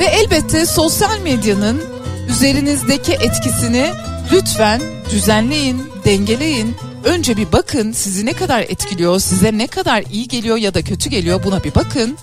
Ve 0.00 0.04
elbette 0.04 0.66
sosyal 0.66 1.20
medyanın 1.20 1.82
üzerinizdeki 2.28 3.12
etkisini 3.12 3.90
lütfen 4.32 4.80
düzenleyin, 5.10 5.92
dengeleyin. 6.04 6.76
Önce 7.06 7.36
bir 7.36 7.52
bakın 7.52 7.92
sizi 7.92 8.26
ne 8.26 8.32
kadar 8.32 8.60
etkiliyor, 8.60 9.20
size 9.20 9.58
ne 9.58 9.66
kadar 9.66 10.04
iyi 10.12 10.28
geliyor 10.28 10.56
ya 10.56 10.74
da 10.74 10.82
kötü 10.82 11.10
geliyor 11.10 11.40
buna 11.44 11.64
bir 11.64 11.74
bakın. 11.74 12.18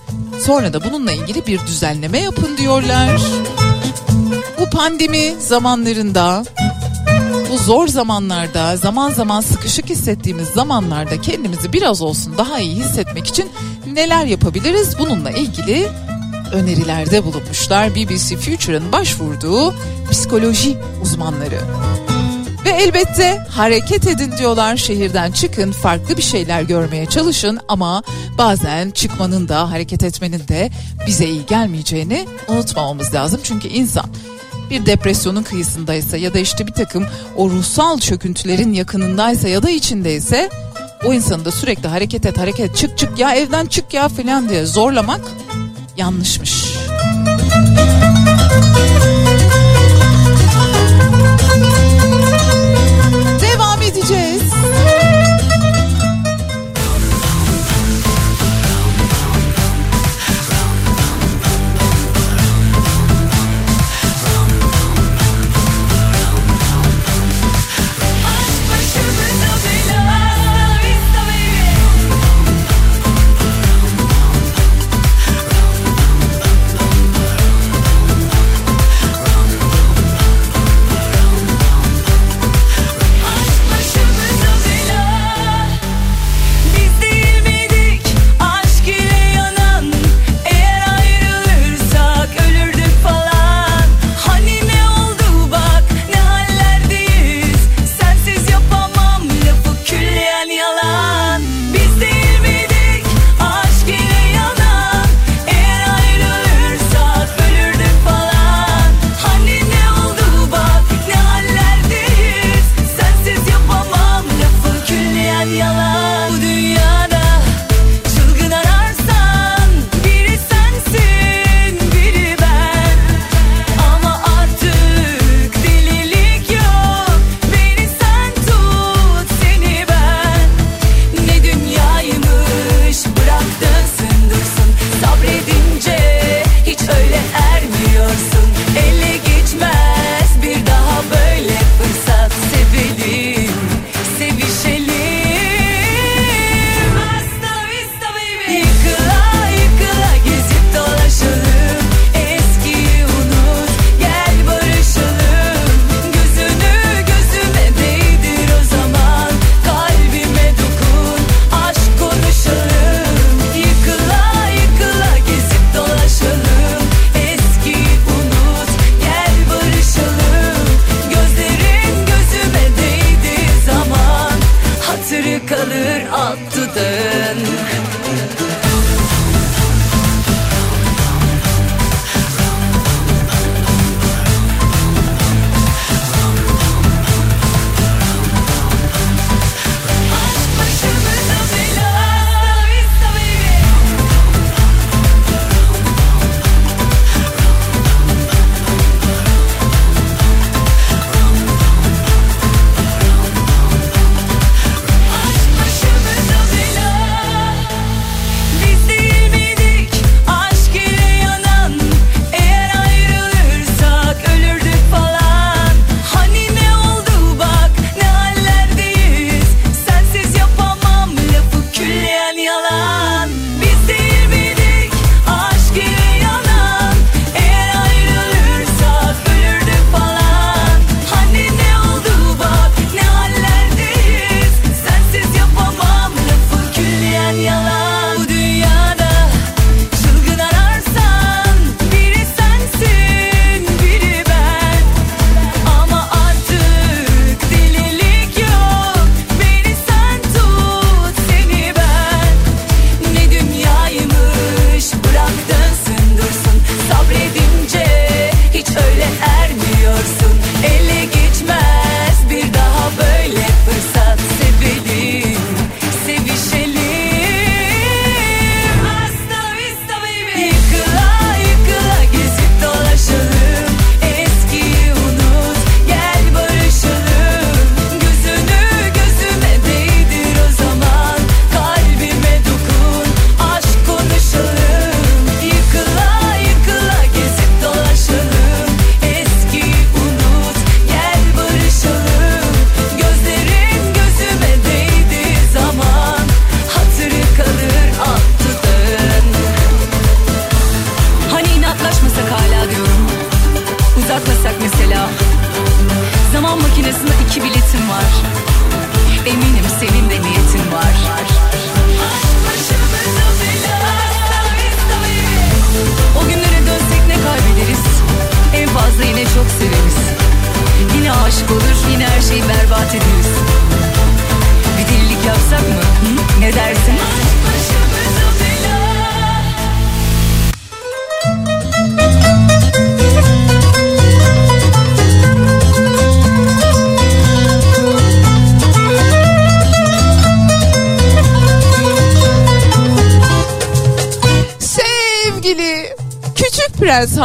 Sonra 0.46 0.72
da 0.72 0.84
bununla 0.84 1.12
ilgili 1.12 1.46
bir 1.46 1.60
düzenleme 1.66 2.18
yapın 2.18 2.56
diyorlar. 2.56 3.20
Bu 4.60 4.70
pandemi 4.70 5.34
zamanlarında, 5.38 6.44
bu 7.50 7.58
zor 7.58 7.88
zamanlarda, 7.88 8.76
zaman 8.76 9.10
zaman 9.10 9.40
sıkışık 9.40 9.90
hissettiğimiz 9.90 10.48
zamanlarda 10.48 11.20
kendimizi 11.20 11.72
biraz 11.72 12.02
olsun 12.02 12.34
daha 12.38 12.58
iyi 12.58 12.76
hissetmek 12.76 13.26
için 13.26 13.48
neler 13.92 14.24
yapabiliriz? 14.24 14.98
Bununla 14.98 15.30
ilgili 15.30 15.88
önerilerde 16.52 17.24
bulunmuşlar 17.24 17.94
BBC 17.94 18.36
Future'ın 18.36 18.92
başvurduğu 18.92 19.74
psikoloji 20.10 20.76
uzmanları. 21.02 21.60
Ve 22.64 22.70
elbette 22.70 23.46
hareket 23.50 24.06
edin 24.06 24.32
diyorlar 24.38 24.76
şehirden 24.76 25.32
çıkın 25.32 25.72
farklı 25.72 26.16
bir 26.16 26.22
şeyler 26.22 26.62
görmeye 26.62 27.06
çalışın 27.06 27.60
ama 27.68 28.02
bazen 28.38 28.90
çıkmanın 28.90 29.48
da 29.48 29.70
hareket 29.70 30.02
etmenin 30.02 30.48
de 30.48 30.70
bize 31.06 31.26
iyi 31.26 31.46
gelmeyeceğini 31.46 32.26
unutmamamız 32.48 33.14
lazım. 33.14 33.40
Çünkü 33.44 33.68
insan 33.68 34.06
bir 34.70 34.86
depresyonun 34.86 35.42
kıyısındaysa 35.42 36.16
ya 36.16 36.34
da 36.34 36.38
işte 36.38 36.66
bir 36.66 36.72
takım 36.72 37.06
o 37.36 37.50
ruhsal 37.50 37.98
çöküntülerin 37.98 38.72
yakınındaysa 38.72 39.48
ya 39.48 39.62
da 39.62 39.70
içindeyse 39.70 40.50
o 41.04 41.12
insanı 41.12 41.44
da 41.44 41.50
sürekli 41.50 41.88
hareket 41.88 42.26
et 42.26 42.38
hareket 42.38 42.76
çık 42.76 42.98
çık 42.98 43.18
ya 43.18 43.34
evden 43.34 43.66
çık 43.66 43.94
ya 43.94 44.08
falan 44.08 44.48
diye 44.48 44.66
zorlamak 44.66 45.20
yanlışmış. 45.96 46.73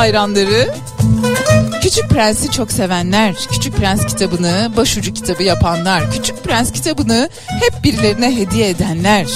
Hayranları 0.10 0.74
Küçük 1.82 2.10
Prens'i 2.10 2.52
çok 2.52 2.72
sevenler, 2.72 3.36
Küçük 3.52 3.76
Prens 3.78 4.06
kitabını 4.06 4.72
başucu 4.78 5.14
kitabı 5.14 5.44
yapanlar, 5.44 6.12
Küçük 6.12 6.44
Prens 6.44 6.72
kitabını 6.72 7.30
hep 7.48 7.84
birilerine 7.84 8.36
hediye 8.36 8.70
edenler. 8.70 9.28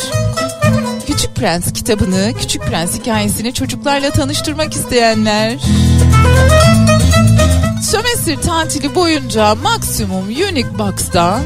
Küçük 1.08 1.36
Prens 1.36 1.74
kitabını, 1.74 2.34
Küçük 2.42 2.62
Prens 2.62 3.00
hikayesini 3.00 3.54
çocuklarla 3.54 4.10
tanıştırmak 4.10 4.74
isteyenler. 4.74 5.60
Sömestr 7.92 8.42
tatili 8.42 8.96
boyunca 8.96 9.56
maksimum 9.56 10.26
Unique 10.26 10.80
Box'ta 10.80 11.42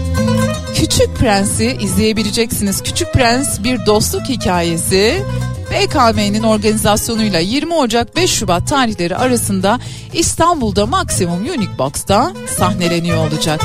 Küçük 0.75 1.15
Prens'i 1.15 1.77
izleyebileceksiniz. 1.81 2.83
Küçük 2.83 3.13
Prens 3.13 3.63
bir 3.63 3.85
dostluk 3.85 4.29
hikayesi. 4.29 5.23
BKM'nin 5.71 6.43
organizasyonuyla 6.43 7.39
20 7.39 7.73
Ocak 7.73 8.15
5 8.15 8.31
Şubat 8.31 8.67
tarihleri 8.67 9.15
arasında 9.15 9.79
İstanbul'da 10.13 10.85
Maksimum 10.85 11.41
Unique 11.41 11.77
Box'ta 11.77 12.33
sahneleniyor 12.57 13.27
olacak. 13.27 13.61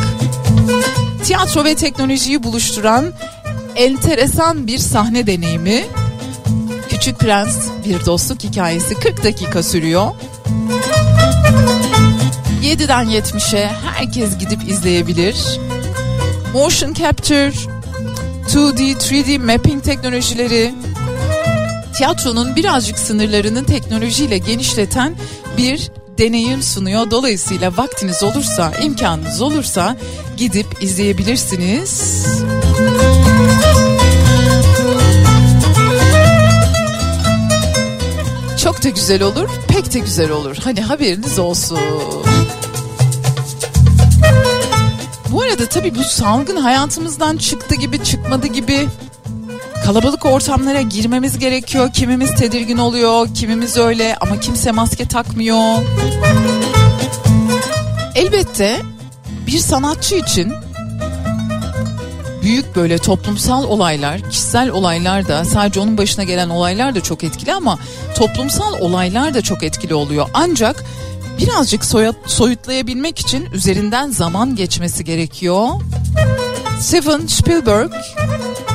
Tiyatro 1.24 1.64
ve 1.64 1.74
teknolojiyi 1.74 2.42
buluşturan 2.42 3.12
enteresan 3.76 4.66
bir 4.66 4.78
sahne 4.78 5.26
deneyimi. 5.26 5.84
Küçük 6.88 7.18
Prens 7.18 7.68
bir 7.86 8.06
dostluk 8.06 8.44
hikayesi 8.44 8.94
40 8.94 9.24
dakika 9.24 9.62
sürüyor. 9.62 10.10
7'den 12.62 13.06
70'e 13.06 13.70
herkes 13.96 14.38
gidip 14.38 14.68
izleyebilir. 14.68 15.36
Motion 16.52 16.94
Capture, 16.94 17.52
2D, 18.48 18.94
3D 18.94 19.38
mapping 19.38 19.84
teknolojileri, 19.84 20.74
tiyatronun 21.92 22.56
birazcık 22.56 22.98
sınırlarını 22.98 23.64
teknolojiyle 23.64 24.38
genişleten 24.38 25.14
bir 25.56 25.90
deneyim 26.18 26.62
sunuyor. 26.62 27.10
Dolayısıyla 27.10 27.76
vaktiniz 27.76 28.22
olursa, 28.22 28.72
imkanınız 28.82 29.40
olursa 29.40 29.96
gidip 30.36 30.66
izleyebilirsiniz. 30.82 32.26
Çok 38.62 38.84
da 38.84 38.88
güzel 38.88 39.22
olur, 39.22 39.48
pek 39.68 39.94
de 39.94 39.98
güzel 39.98 40.30
olur. 40.30 40.56
Hani 40.64 40.80
haberiniz 40.80 41.38
olsun. 41.38 41.78
Bu 45.32 45.42
arada 45.42 45.66
tabii 45.66 45.94
bu 45.94 46.04
salgın 46.04 46.56
hayatımızdan 46.56 47.36
çıktı 47.36 47.74
gibi 47.74 48.04
çıkmadı 48.04 48.46
gibi 48.46 48.88
kalabalık 49.84 50.26
ortamlara 50.26 50.80
girmemiz 50.82 51.38
gerekiyor. 51.38 51.92
Kimimiz 51.92 52.34
tedirgin 52.34 52.78
oluyor, 52.78 53.28
kimimiz 53.34 53.76
öyle 53.76 54.16
ama 54.20 54.40
kimse 54.40 54.72
maske 54.72 55.08
takmıyor. 55.08 55.82
Elbette 58.14 58.80
bir 59.46 59.58
sanatçı 59.58 60.14
için 60.14 60.52
büyük 62.42 62.76
böyle 62.76 62.98
toplumsal 62.98 63.64
olaylar, 63.64 64.30
kişisel 64.30 64.70
olaylar 64.70 65.28
da 65.28 65.44
sadece 65.44 65.80
onun 65.80 65.98
başına 65.98 66.24
gelen 66.24 66.48
olaylar 66.48 66.94
da 66.94 67.00
çok 67.00 67.24
etkili 67.24 67.54
ama 67.54 67.78
toplumsal 68.14 68.80
olaylar 68.80 69.34
da 69.34 69.42
çok 69.42 69.62
etkili 69.62 69.94
oluyor. 69.94 70.28
Ancak 70.34 70.84
birazcık 71.38 71.84
soyut, 71.84 72.16
soyutlayabilmek 72.26 73.18
için 73.18 73.48
üzerinden 73.52 74.10
zaman 74.10 74.56
geçmesi 74.56 75.04
gerekiyor. 75.04 75.68
Steven 76.80 77.26
Spielberg 77.26 77.92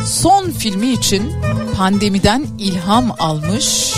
son 0.06 0.52
filmi 0.52 0.92
için 0.92 1.34
pandemiden 1.78 2.46
ilham 2.60 3.16
almış. 3.20 3.94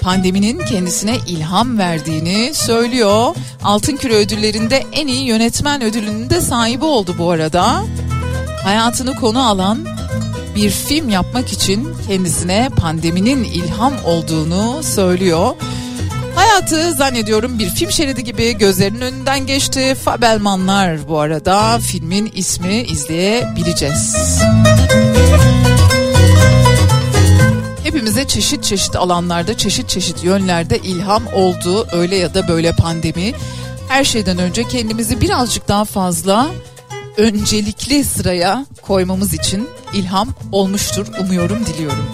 Pandeminin 0.00 0.58
kendisine 0.58 1.16
ilham 1.26 1.78
verdiğini 1.78 2.54
söylüyor. 2.54 3.34
Altın 3.62 3.96
Küre 3.96 4.14
ödüllerinde 4.14 4.84
en 4.92 5.06
iyi 5.06 5.26
yönetmen 5.26 5.82
ödülünün 5.82 6.30
de 6.30 6.40
sahibi 6.40 6.84
oldu 6.84 7.14
bu 7.18 7.30
arada. 7.30 7.84
Hayatını 8.64 9.14
konu 9.14 9.48
alan 9.48 9.78
bir 10.56 10.70
film 10.70 11.08
yapmak 11.08 11.52
için 11.52 11.88
kendisine 12.08 12.68
pandeminin 12.76 13.44
ilham 13.44 13.92
olduğunu 14.04 14.82
söylüyor. 14.82 15.54
Hayatı 16.34 16.92
zannediyorum 16.92 17.58
bir 17.58 17.68
film 17.68 17.90
şeridi 17.90 18.24
gibi 18.24 18.58
gözlerinin 18.58 19.00
önünden 19.00 19.46
geçti. 19.46 19.96
Fabelmanlar 20.04 21.08
bu 21.08 21.20
arada 21.20 21.78
filmin 21.78 22.32
ismi 22.34 22.82
izleyebileceğiz. 22.82 24.16
Hepimize 27.94 28.26
çeşit 28.26 28.64
çeşit 28.64 28.96
alanlarda, 28.96 29.56
çeşit 29.56 29.88
çeşit 29.88 30.24
yönlerde 30.24 30.78
ilham 30.78 31.22
oldu. 31.34 31.86
Öyle 31.92 32.16
ya 32.16 32.34
da 32.34 32.48
böyle 32.48 32.72
pandemi. 32.72 33.32
Her 33.88 34.04
şeyden 34.04 34.38
önce 34.38 34.68
kendimizi 34.68 35.20
birazcık 35.20 35.68
daha 35.68 35.84
fazla 35.84 36.50
öncelikli 37.16 38.04
sıraya 38.04 38.66
koymamız 38.82 39.34
için 39.34 39.68
ilham 39.92 40.28
olmuştur. 40.52 41.06
Umuyorum, 41.20 41.66
diliyorum. 41.66 42.04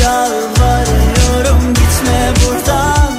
Yalvarıyorum 0.00 1.74
gitme 1.74 2.32
buradan. 2.46 3.12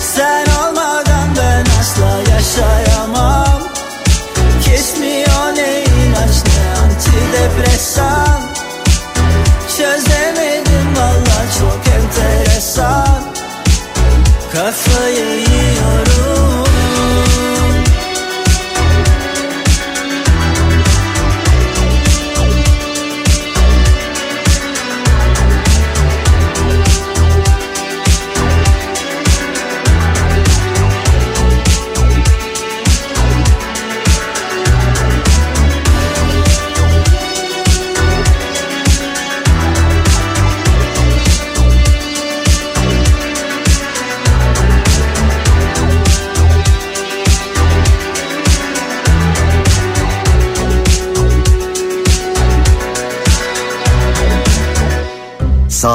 Sen 0.00 0.46
olmadan 0.46 1.28
ben 1.36 1.66
asla 1.80 2.32
yaşayamam. 2.34 3.62
Kesmiyor 4.64 5.56
ne 5.56 5.82
ilaç 5.82 6.36
ne 6.46 6.80
antidepresan. 6.82 8.40
Çözemedim 9.68 10.96
valla 10.96 11.50
çok 11.58 11.80
enteresan. 11.94 13.22
Kafayı 14.52 15.51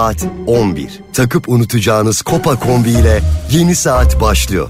Saat 0.08 0.26
11. 0.48 1.00
Takıp 1.14 1.50
unutacağınız 1.50 2.22
Kopa 2.22 2.60
Kombi 2.60 2.90
ile 2.90 3.22
yeni 3.52 3.76
saat 3.76 4.22
başlıyor. 4.22 4.70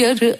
Yarı 0.00 0.36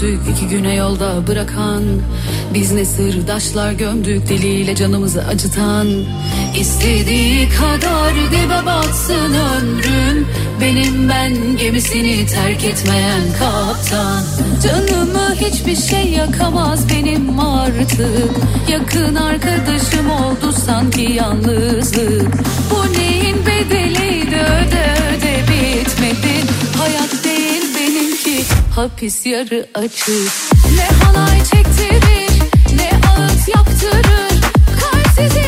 gördük 0.00 0.20
iki 0.32 0.48
güne 0.48 0.74
yolda 0.74 1.26
bırakan. 1.26 1.82
Biz 2.54 2.72
ne 2.72 2.84
sırdaşlar 2.84 3.72
gömdük 3.72 4.28
diliyle 4.28 4.74
canımızı 4.74 5.24
acıtan. 5.24 5.86
İstediği 6.60 7.48
kadar 7.48 8.14
dibe 8.14 8.66
batsın 8.66 9.34
ömrüm 9.34 10.26
Benim 10.60 11.08
ben 11.08 11.56
gemisini 11.56 12.26
terk 12.26 12.64
etmeyen 12.64 13.22
kaptan. 13.38 14.22
Canımı 14.62 15.34
hiçbir 15.34 15.76
şey 15.76 16.10
yakamaz 16.10 16.90
benim 16.90 17.40
artık. 17.40 18.30
Yakın 18.68 19.14
arkadaşım 19.14 20.10
oldu 20.10 20.52
sanki 20.66 21.12
yalnızlık. 21.12 22.32
Bu 22.70 22.98
neyin 22.98 23.36
bedeliydi 23.46 24.36
öde 24.36 24.94
öde 25.16 25.42
bitmedi. 25.48 26.34
Hayat 26.78 27.25
hapis 28.76 29.26
yarı 29.26 29.66
açık. 29.74 30.32
Ne 30.76 31.04
halay 31.04 31.44
çektirir 31.44 32.42
ne 32.76 32.90
ağıt 33.08 33.48
yaktırır 33.48 34.40
Kalp 34.80 35.06
sizi 35.16 35.45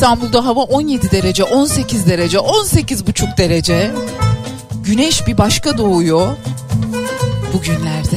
İstanbul'da 0.00 0.44
hava 0.44 0.60
17 0.62 1.10
derece, 1.10 1.44
18 1.44 2.06
derece, 2.06 2.38
18 2.38 3.06
buçuk 3.06 3.38
derece. 3.38 3.90
Güneş 4.84 5.26
bir 5.26 5.38
başka 5.38 5.78
doğuyor 5.78 6.36
bugünlerde. 7.52 8.16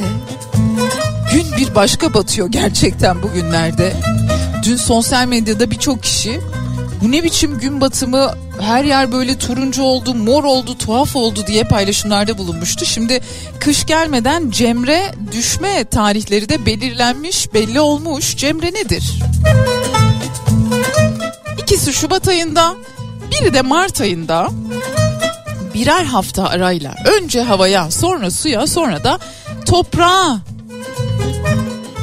Gün 1.34 1.46
bir 1.58 1.76
başka 1.76 2.14
batıyor 2.14 2.48
gerçekten 2.48 3.24
bugünlerde. 3.24 3.94
Dün 4.66 4.76
sosyal 4.76 5.28
medyada 5.28 5.72
birçok 5.72 6.04
kişi 6.04 6.42
bu 7.02 7.12
ne 7.12 7.24
biçim 7.24 7.60
gün 7.60 7.82
batımı 7.82 8.34
her 8.62 8.84
yer 8.84 9.12
böyle 9.12 9.38
turuncu 9.38 9.84
oldu, 9.84 10.16
mor 10.16 10.44
oldu, 10.44 10.78
tuhaf 10.78 11.16
oldu 11.16 11.44
diye 11.48 11.64
paylaşımlarda 11.64 12.38
bulunmuştu. 12.38 12.86
Şimdi 12.86 13.20
kış 13.60 13.86
gelmeden 13.86 14.50
Cemre 14.50 15.16
düşme 15.32 15.84
tarihleri 15.84 16.50
de 16.50 16.66
belirlenmiş, 16.66 17.54
belli 17.54 17.80
olmuş. 17.80 18.38
Cemre 18.38 18.74
nedir? 18.74 19.20
İkisi 21.84 22.00
Şubat 22.00 22.28
ayında, 22.28 22.76
biri 23.32 23.54
de 23.54 23.62
Mart 23.62 24.02
ayında 24.02 24.50
birer 25.74 26.04
hafta 26.04 26.50
arayla 26.50 26.96
önce 27.06 27.42
havaya, 27.42 27.92
sonra 27.92 28.32
suya, 28.32 28.68
sonra 28.68 29.04
da 29.04 29.20
toprağa 29.66 30.40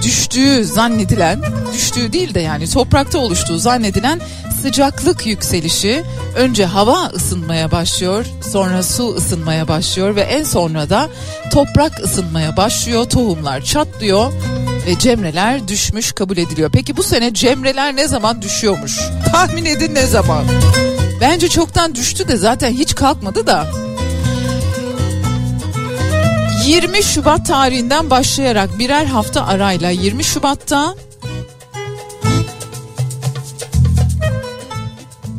düştüğü 0.03 0.65
zannedilen, 0.65 1.43
düştüğü 1.75 2.13
değil 2.13 2.35
de 2.35 2.41
yani 2.41 2.71
toprakta 2.71 3.19
oluştuğu 3.19 3.59
zannedilen 3.59 4.21
sıcaklık 4.63 5.27
yükselişi 5.27 6.03
önce 6.37 6.65
hava 6.65 7.07
ısınmaya 7.07 7.71
başlıyor, 7.71 8.27
sonra 8.53 8.83
su 8.83 9.15
ısınmaya 9.15 9.69
başlıyor 9.69 10.17
ve 10.17 10.21
en 10.21 10.45
sonra 10.45 10.91
da 10.91 11.09
toprak 11.53 12.05
ısınmaya 12.05 12.57
başlıyor, 12.57 13.05
tohumlar 13.05 13.61
çatlıyor 13.61 14.33
ve 14.87 14.99
cemreler 14.99 15.69
düşmüş 15.69 16.13
kabul 16.13 16.37
ediliyor. 16.37 16.71
Peki 16.73 16.97
bu 16.97 17.03
sene 17.03 17.35
cemreler 17.35 17.97
ne 17.97 18.09
zaman 18.09 18.43
düşüyormuş? 18.43 19.01
Tahmin 19.33 19.65
edin 19.65 19.95
ne 19.95 20.07
zaman? 20.07 20.45
Bence 21.21 21.49
çoktan 21.49 21.95
düştü 21.95 22.29
de 22.29 22.37
zaten 22.37 22.71
hiç 22.71 22.95
kalkmadı 22.95 23.47
da. 23.47 23.67
20 26.67 27.03
Şubat 27.03 27.47
tarihinden 27.47 28.11
başlayarak 28.11 28.79
birer 28.79 29.05
hafta 29.05 29.47
arayla 29.47 29.91
20 29.91 30.25
Şubat'ta 30.25 30.95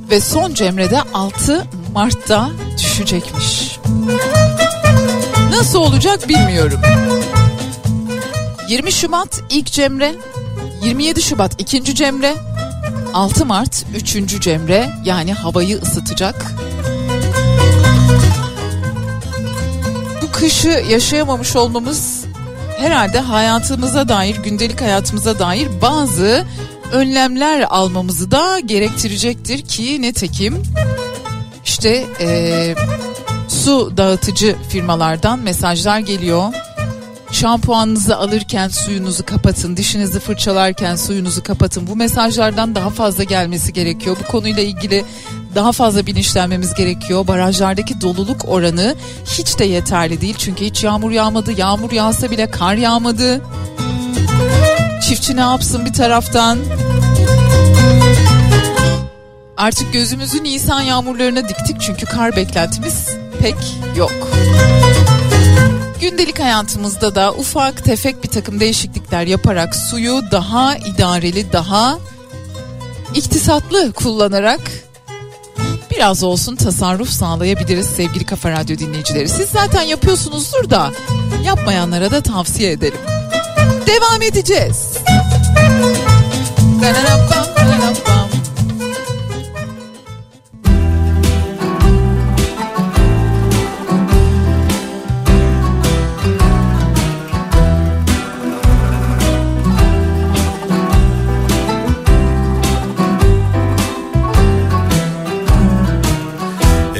ve 0.10 0.22
son 0.22 0.54
cemrede 0.54 1.02
6 1.14 1.68
Mart'ta 1.94 2.50
düşecekmiş. 2.78 3.80
Nasıl 5.50 5.80
olacak 5.80 6.30
bilmiyorum. 6.30 6.80
20 8.72 8.91
Şubat 8.91 9.43
ilk 9.49 9.72
cemre, 9.72 10.15
27 10.84 11.22
Şubat 11.22 11.61
ikinci 11.61 11.95
cemre, 11.95 12.36
6 13.13 13.45
Mart 13.45 13.86
üçüncü 13.95 14.41
cemre 14.41 14.89
yani 15.05 15.34
havayı 15.34 15.78
ısıtacak. 15.82 16.55
Bu 20.22 20.32
kışı 20.32 20.84
yaşayamamış 20.89 21.55
olmamız 21.55 22.26
herhalde 22.78 23.19
hayatımıza 23.19 24.07
dair, 24.07 24.36
gündelik 24.36 24.82
hayatımıza 24.82 25.39
dair 25.39 25.67
bazı 25.82 26.45
önlemler 26.91 27.65
almamızı 27.69 28.32
da 28.32 28.59
gerektirecektir 28.59 29.61
ki 29.61 30.01
netekim 30.01 30.63
işte 31.65 32.05
e, 32.19 32.76
su 33.47 33.97
dağıtıcı 33.97 34.55
firmalardan 34.69 35.39
mesajlar 35.39 35.99
geliyor. 35.99 36.53
Şampuanınızı 37.32 38.17
alırken 38.17 38.67
suyunuzu 38.67 39.25
kapatın, 39.25 39.77
dişinizi 39.77 40.19
fırçalarken 40.19 40.95
suyunuzu 40.95 41.43
kapatın. 41.43 41.88
Bu 41.88 41.95
mesajlardan 41.95 42.75
daha 42.75 42.89
fazla 42.89 43.23
gelmesi 43.23 43.73
gerekiyor. 43.73 44.17
Bu 44.23 44.32
konuyla 44.32 44.63
ilgili 44.63 45.05
daha 45.55 45.71
fazla 45.71 46.05
bilinçlenmemiz 46.05 46.73
gerekiyor. 46.73 47.27
Barajlardaki 47.27 48.01
doluluk 48.01 48.45
oranı 48.47 48.95
hiç 49.25 49.59
de 49.59 49.65
yeterli 49.65 50.21
değil. 50.21 50.36
Çünkü 50.38 50.65
hiç 50.65 50.84
yağmur 50.84 51.11
yağmadı. 51.11 51.59
Yağmur 51.59 51.91
yağsa 51.91 52.32
bile 52.32 52.51
kar 52.51 52.75
yağmadı. 52.75 53.41
Çiftçi 55.01 55.36
ne 55.36 55.41
yapsın 55.41 55.86
bir 55.86 55.93
taraftan? 55.93 56.57
Artık 59.57 59.93
gözümüzü 59.93 60.43
Nisan 60.43 60.82
yağmurlarına 60.82 61.49
diktik 61.49 61.82
çünkü 61.82 62.05
kar 62.05 62.36
beklentimiz 62.36 63.09
pek 63.41 63.55
yok. 63.97 64.27
Gündelik 66.02 66.39
hayatımızda 66.39 67.16
da 67.16 67.34
ufak 67.34 67.84
tefek 67.84 68.24
bir 68.24 68.30
takım 68.30 68.60
değişiklikler 68.60 69.28
yaparak 69.28 69.76
suyu 69.76 70.22
daha 70.32 70.76
idareli, 70.76 71.54
daha 71.54 71.99
iktisatlı 73.16 73.93
kullanarak 73.93 74.60
biraz 75.91 76.24
olsun 76.24 76.56
tasarruf 76.56 77.10
sağlayabiliriz 77.10 77.86
sevgili 77.86 78.26
Kafa 78.26 78.52
Radyo 78.52 78.78
dinleyicileri. 78.78 79.30
Siz 79.30 79.49
zaten 79.49 79.82
yapıyorsunuzdur 79.82 80.70
da 80.70 80.91
yapmayanlara 81.43 82.12
da 82.12 82.22
tavsiye 82.22 82.72
ederim. 82.72 82.99
Devam 83.88 84.22
edeceğiz. 84.22 84.97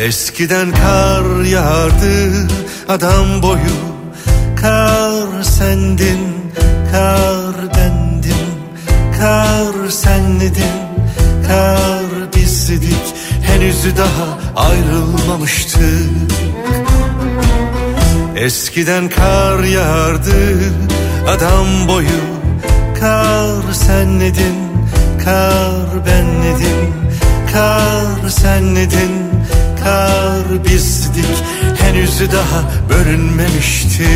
Eskiden 0.02 0.72
kar 0.72 1.44
yağardı 1.44 2.48
adam 2.90 3.42
boyu. 3.44 3.78
Kar 4.62 5.44
sendin, 5.44 6.52
kar 6.92 7.56
bendim 7.78 8.48
Kar 9.20 9.90
senledin, 9.90 10.78
kar 11.48 12.34
bizdik. 12.36 13.06
Henüz 13.44 13.98
daha 13.98 14.40
ayrılmamıştık 14.68 16.32
Eskiden 18.36 19.10
kar 19.10 19.64
yağardı 19.64 20.58
adam 21.28 21.88
boyu. 21.88 22.22
Kar 23.00 23.74
senledin, 23.74 24.56
kar 25.26 26.06
benledim 26.06 26.94
Kar 27.54 28.30
senledin, 28.30 29.21
kar 29.84 30.66
bizdik 30.66 31.44
Henüz 31.80 32.20
daha 32.32 32.64
bölünmemişti 32.90 34.08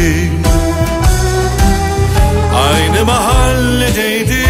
Aynı 2.55 3.05
mahalledeydik 3.05 4.45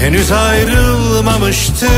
Henüz 0.00 0.32
ayrılmamıştık. 0.32 1.90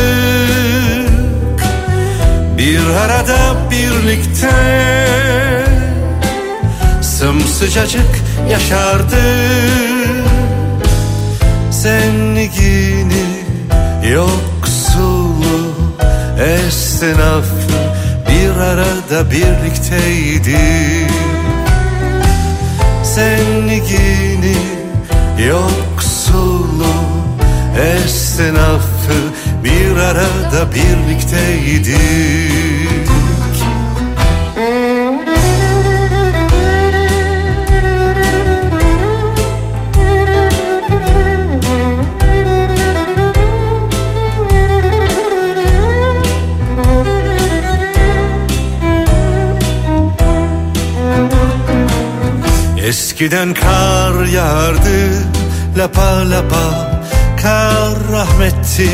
Bir 2.59 2.80
arada 2.86 3.36
birlikte 3.70 4.50
Sımsıcacık 7.03 8.22
yaşardık. 8.50 9.18
Zengini 11.70 13.24
yoksulu 14.12 14.51
esnafı 16.43 17.72
bir 18.28 18.61
arada 18.61 19.30
birlikteydi. 19.30 20.59
Zengini 23.03 24.57
yoksulu 25.49 26.95
esnafı 27.78 29.18
bir 29.64 29.97
arada 29.97 30.74
birlikteydik 30.74 32.82
Eskiden 53.23 53.55
kar 53.55 54.25
yağardı 54.25 55.11
lapa 55.79 56.31
lapa. 56.31 56.91
Kar 57.43 58.12
rahmetti, 58.12 58.91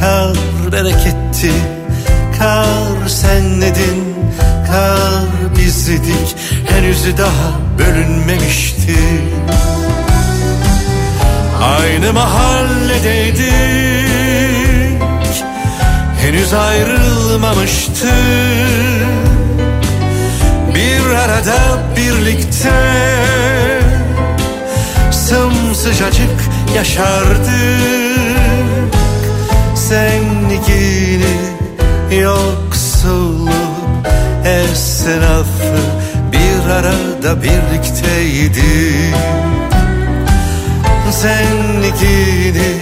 kar 0.00 0.36
bereketti. 0.72 1.52
Kar 2.38 3.08
sen 3.08 3.60
nedin, 3.60 4.14
kar 4.66 5.56
bizdik 5.58 6.36
Henüz 6.68 7.18
daha 7.18 7.60
bölünmemişti. 7.78 8.96
Aynı 11.62 12.12
mahalledeydik 12.12 13.46
Henüz 16.20 16.54
ayrılmamıştık 16.54 19.25
bir 21.06 21.10
arada 21.10 21.78
birlikte. 21.96 22.72
Sımsıcacık 25.10 26.40
yaşardık. 26.76 27.46
Zengini 29.74 31.36
yoksulu 32.20 33.50
esnafı 34.44 35.78
Bir 36.32 36.70
arada 36.70 37.42
birlikteydik. 37.42 39.16
Zengini 41.10 42.72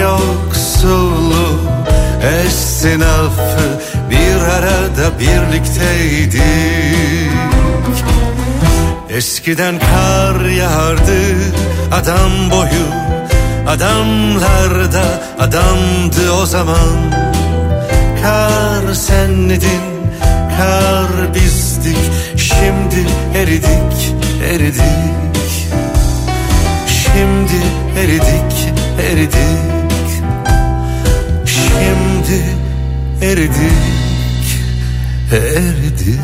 yoksulu 0.00 1.60
esnafı 2.22 3.91
arada 4.44 5.18
birlikteydik. 5.20 6.42
Eskiden 9.10 9.78
kar 9.78 10.44
yağardı 10.44 11.22
adam 11.92 12.50
boyu 12.50 13.02
Adamlar 13.68 14.92
da 14.92 15.22
adamdı 15.38 16.32
o 16.42 16.46
zaman. 16.46 17.12
Kar 18.22 18.94
sendin, 18.94 19.82
kar 20.56 21.34
bizdik 21.34 22.12
Şimdi 22.36 23.06
eridik, 23.38 24.14
eridik. 24.44 24.82
Şimdi 26.86 27.58
eridik, 27.98 28.72
eridik. 29.10 29.32
Şimdi 31.46 32.42
eridik 33.22 33.91
erdi. 35.32 36.18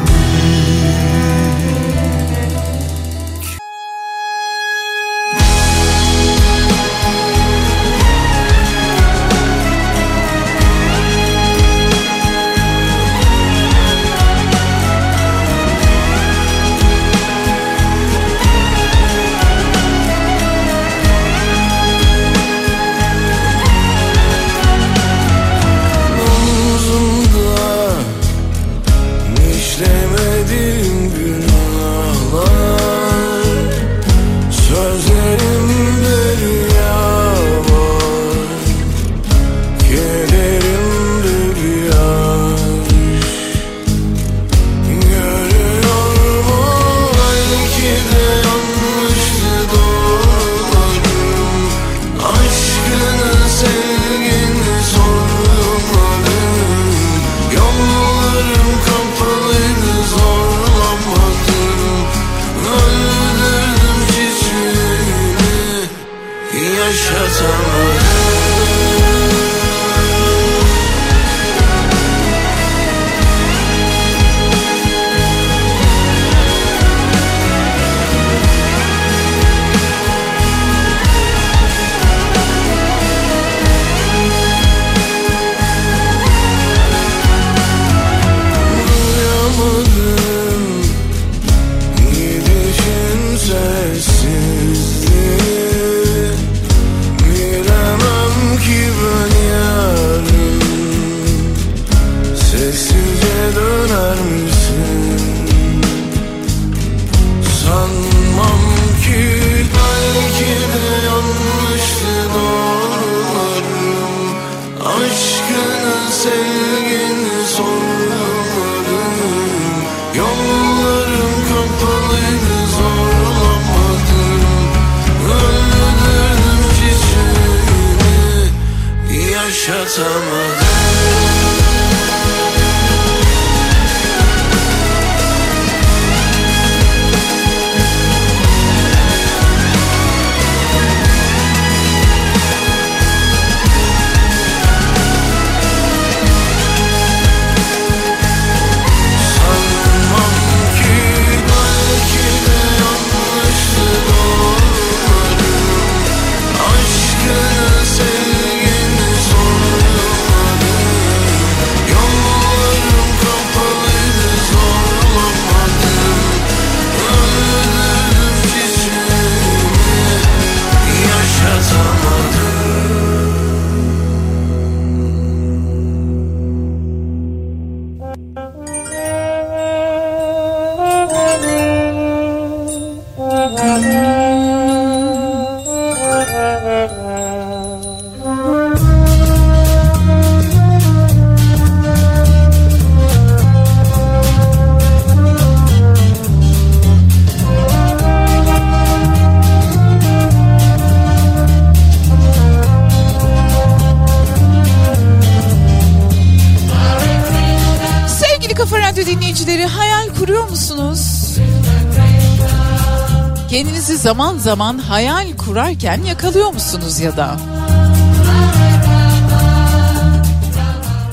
zaman 214.09 214.39
zaman 214.39 214.79
hayal 214.79 215.37
kurarken 215.37 216.03
yakalıyor 216.03 216.53
musunuz 216.53 217.01
ya 217.01 217.17
da? 217.17 217.37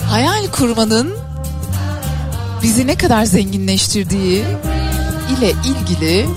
Hayal 0.10 0.48
kurmanın 0.52 1.14
bizi 2.64 2.88
ne 2.88 2.98
kadar 2.98 3.26
zenginleştirdiği 3.26 4.44
ile 5.38 5.52
ilgili 5.52 6.28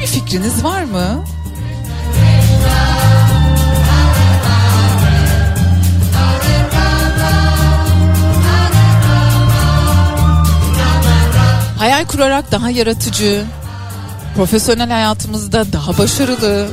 bir 0.00 0.06
fikriniz 0.06 0.64
var 0.64 0.84
mı? 0.84 1.24
Hayal 11.78 12.06
kurarak 12.06 12.52
daha 12.52 12.70
yaratıcı, 12.70 13.44
profesyonel 14.36 14.90
hayatımızda 14.90 15.72
daha 15.72 15.98
başarılı, 15.98 16.68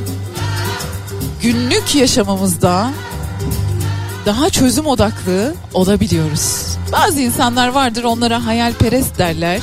günlük 1.42 1.96
yaşamımızda 1.96 2.90
daha 4.26 4.50
çözüm 4.50 4.86
odaklı 4.86 5.56
olabiliyoruz. 5.74 6.78
Bazı 6.92 7.22
insanlar 7.22 7.68
vardır 7.68 8.04
onlara 8.04 8.46
hayalperest 8.46 9.18
derler. 9.18 9.62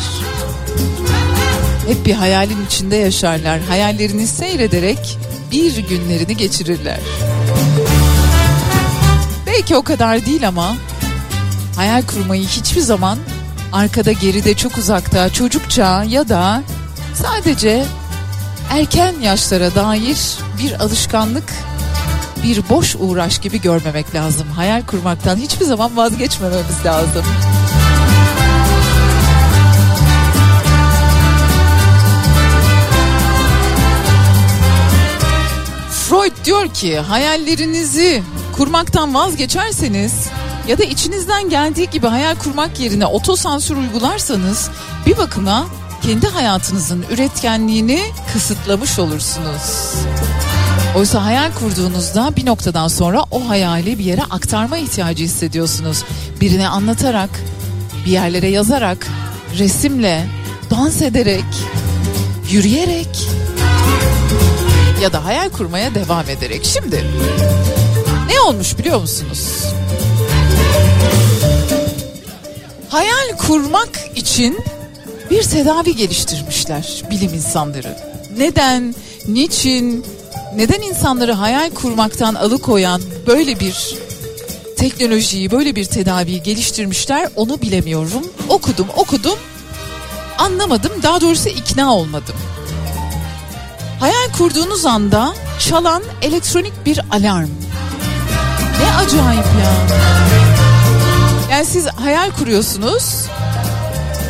Hep 1.88 2.07
bir 2.07 2.14
hayalin 2.14 2.66
içinde 2.66 2.96
yaşarlar. 2.96 3.61
Hayallerini 3.61 4.26
seyrederek 4.26 5.18
bir 5.53 5.76
günlerini 5.76 6.36
geçirirler. 6.36 7.01
Belki 9.46 9.76
o 9.76 9.82
kadar 9.82 10.26
değil 10.26 10.48
ama 10.48 10.76
hayal 11.76 12.03
kurmayı 12.03 12.46
hiçbir 12.46 12.80
zaman 12.80 13.18
arkada 13.72 14.12
geride 14.12 14.55
çok 14.55 14.78
uzakta 14.78 15.32
çocukça 15.32 16.05
ya 16.05 16.28
da 16.28 16.62
sadece 17.15 17.85
erken 18.71 19.15
yaşlara 19.21 19.75
dair 19.75 20.19
bir 20.63 20.81
alışkanlık 20.81 21.53
bir 22.43 22.69
boş 22.69 22.97
uğraş 23.01 23.39
gibi 23.39 23.61
görmemek 23.61 24.15
lazım. 24.15 24.49
Hayal 24.57 24.83
kurmaktan 24.87 25.37
hiçbir 25.37 25.65
zaman 25.65 25.97
vazgeçmememiz 25.97 26.85
lazım. 26.85 27.25
Freud 35.91 36.45
diyor 36.45 36.69
ki 36.75 36.99
hayallerinizi 36.99 38.23
kurmaktan 38.53 39.15
vazgeçerseniz 39.15 40.27
ya 40.69 40.79
da 40.79 40.85
içinizden 40.85 41.49
geldiği 41.49 41.91
gibi 41.91 42.07
hayal 42.07 42.37
kurmak 42.37 42.81
yerine 42.81 43.07
otosansür 43.07 43.77
uygularsanız 43.77 44.71
bir 45.07 45.17
bakıma 45.17 45.67
kendi 46.03 46.26
hayatınızın 46.26 47.05
üretkenliğini 47.11 48.01
kısıtlamış 48.32 48.98
olursunuz. 48.98 49.94
Oysa 50.96 51.24
hayal 51.24 51.53
kurduğunuzda 51.53 52.36
bir 52.36 52.46
noktadan 52.46 52.88
sonra 52.88 53.22
o 53.30 53.48
hayali 53.48 53.98
bir 53.98 54.05
yere 54.05 54.22
aktarma 54.22 54.76
ihtiyacı 54.78 55.24
hissediyorsunuz. 55.24 56.05
Birine 56.40 56.68
anlatarak, 56.68 57.30
bir 58.07 58.11
yerlere 58.11 58.48
yazarak, 58.48 59.07
resimle, 59.59 60.26
dans 60.70 61.03
ederek, 61.03 61.44
yürüyerek 62.51 63.28
ya 65.03 65.12
da 65.12 65.24
hayal 65.24 65.51
kurmaya 65.51 65.94
devam 65.94 66.30
ederek. 66.30 66.64
Şimdi 66.64 67.05
ne 68.28 68.40
olmuş 68.40 68.78
biliyor 68.78 69.01
musunuz? 69.01 69.64
Hayal 72.88 73.36
kurmak 73.38 73.90
için 74.16 74.59
bir 75.31 75.43
tedavi 75.43 75.97
geliştirmişler 75.97 77.03
bilim 77.11 77.35
insanları. 77.35 77.97
Neden, 78.37 78.95
niçin, 79.28 80.05
neden 80.57 80.81
insanları 80.81 81.33
hayal 81.33 81.70
kurmaktan 81.70 82.35
alıkoyan 82.35 83.03
böyle 83.26 83.61
bir 83.61 83.97
teknolojiyi, 84.76 85.51
böyle 85.51 85.76
bir 85.76 85.85
tedaviyi 85.85 86.43
geliştirmişler 86.43 87.28
onu 87.37 87.62
bilemiyorum. 87.62 88.26
Okudum, 88.49 88.87
okudum, 88.97 89.39
anlamadım, 90.39 90.93
daha 91.03 91.20
doğrusu 91.20 91.49
ikna 91.49 91.95
olmadım. 91.95 92.35
Hayal 94.01 94.33
kurduğunuz 94.39 94.87
anda 94.87 95.35
çalan 95.59 96.03
elektronik 96.22 96.87
bir 96.87 97.01
alarm. 97.11 97.51
Ne 98.81 98.95
acayip 98.97 99.45
ya. 99.45 99.72
Yani 101.51 101.66
siz 101.66 101.87
hayal 101.87 102.31
kuruyorsunuz 102.31 103.26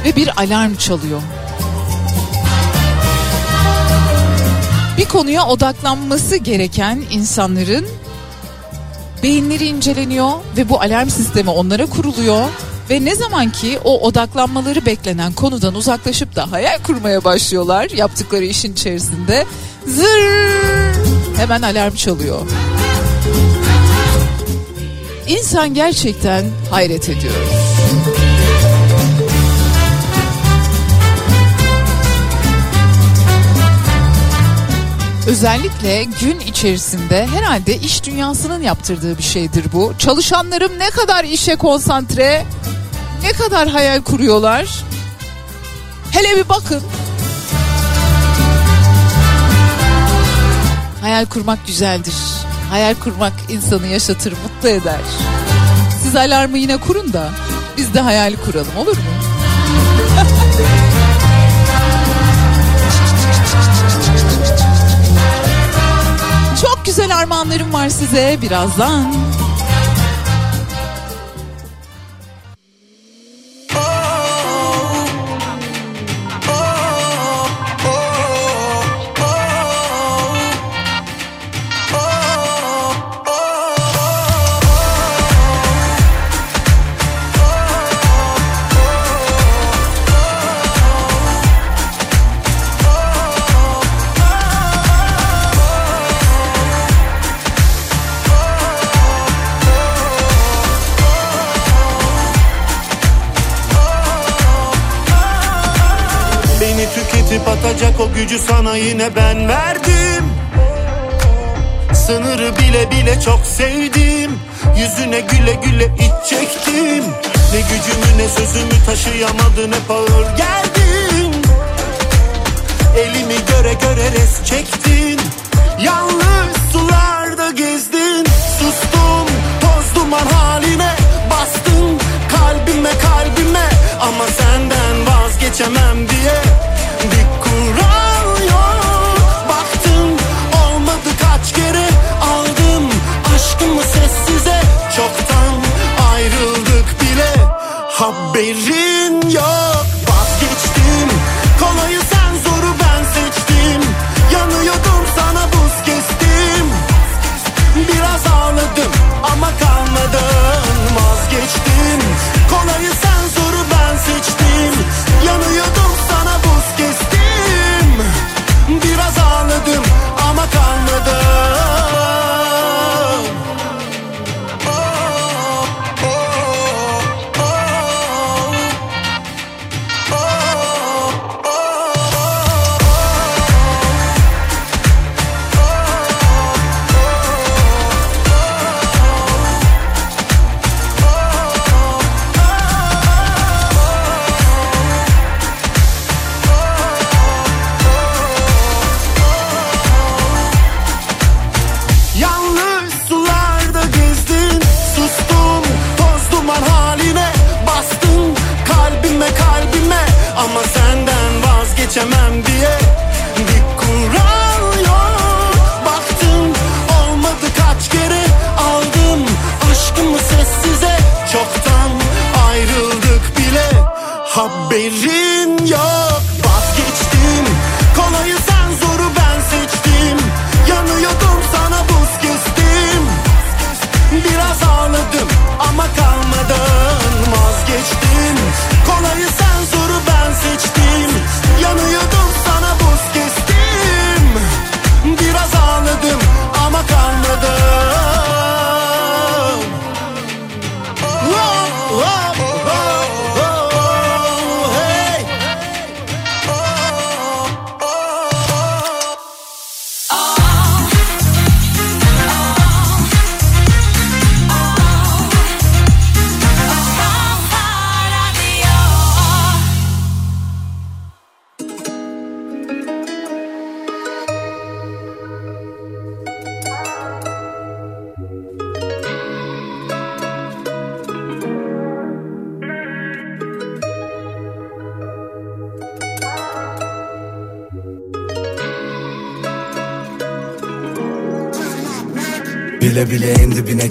ve 0.04 0.16
bir 0.16 0.40
alarm 0.40 0.74
çalıyor. 0.74 1.22
Bir 4.98 5.04
konuya 5.04 5.46
odaklanması 5.46 6.36
gereken 6.36 7.02
insanların 7.10 7.86
beyinleri 9.22 9.66
inceleniyor 9.66 10.32
ve 10.56 10.68
bu 10.68 10.80
alarm 10.80 11.08
sistemi 11.08 11.50
onlara 11.50 11.86
kuruluyor 11.86 12.48
ve 12.90 13.04
ne 13.04 13.14
zaman 13.14 13.52
ki 13.52 13.78
o 13.84 14.00
odaklanmaları 14.00 14.86
beklenen 14.86 15.32
konudan 15.32 15.74
uzaklaşıp 15.74 16.36
da 16.36 16.52
hayal 16.52 16.78
kurmaya 16.82 17.24
başlıyorlar 17.24 17.90
yaptıkları 17.90 18.44
işin 18.44 18.72
içerisinde 18.72 19.46
zır 19.86 20.20
hemen 21.36 21.62
alarm 21.62 21.94
çalıyor. 21.94 22.40
İnsan 25.26 25.74
gerçekten 25.74 26.44
hayret 26.70 27.08
ediyor. 27.08 27.69
Özellikle 35.30 36.04
gün 36.04 36.40
içerisinde 36.40 37.26
herhalde 37.26 37.76
iş 37.76 38.04
dünyasının 38.04 38.62
yaptırdığı 38.62 39.18
bir 39.18 39.22
şeydir 39.22 39.64
bu. 39.72 39.92
Çalışanlarım 39.98 40.78
ne 40.78 40.90
kadar 40.90 41.24
işe 41.24 41.56
konsantre, 41.56 42.44
ne 43.22 43.32
kadar 43.32 43.68
hayal 43.68 44.02
kuruyorlar. 44.02 44.84
Hele 46.10 46.36
bir 46.36 46.48
bakın. 46.48 46.82
Hayal 51.00 51.26
kurmak 51.26 51.66
güzeldir. 51.66 52.14
Hayal 52.70 52.94
kurmak 52.94 53.32
insanı 53.48 53.86
yaşatır, 53.86 54.32
mutlu 54.32 54.68
eder. 54.68 55.00
Siz 56.02 56.16
alarmı 56.16 56.58
yine 56.58 56.76
kurun 56.76 57.12
da 57.12 57.28
biz 57.76 57.94
de 57.94 58.00
hayal 58.00 58.34
kuralım 58.44 58.76
olur 58.76 58.96
mu? 58.96 59.29
Güzel 66.90 67.16
armağanlarım 67.16 67.72
var 67.72 67.88
size 67.88 68.38
birazdan. 68.42 69.14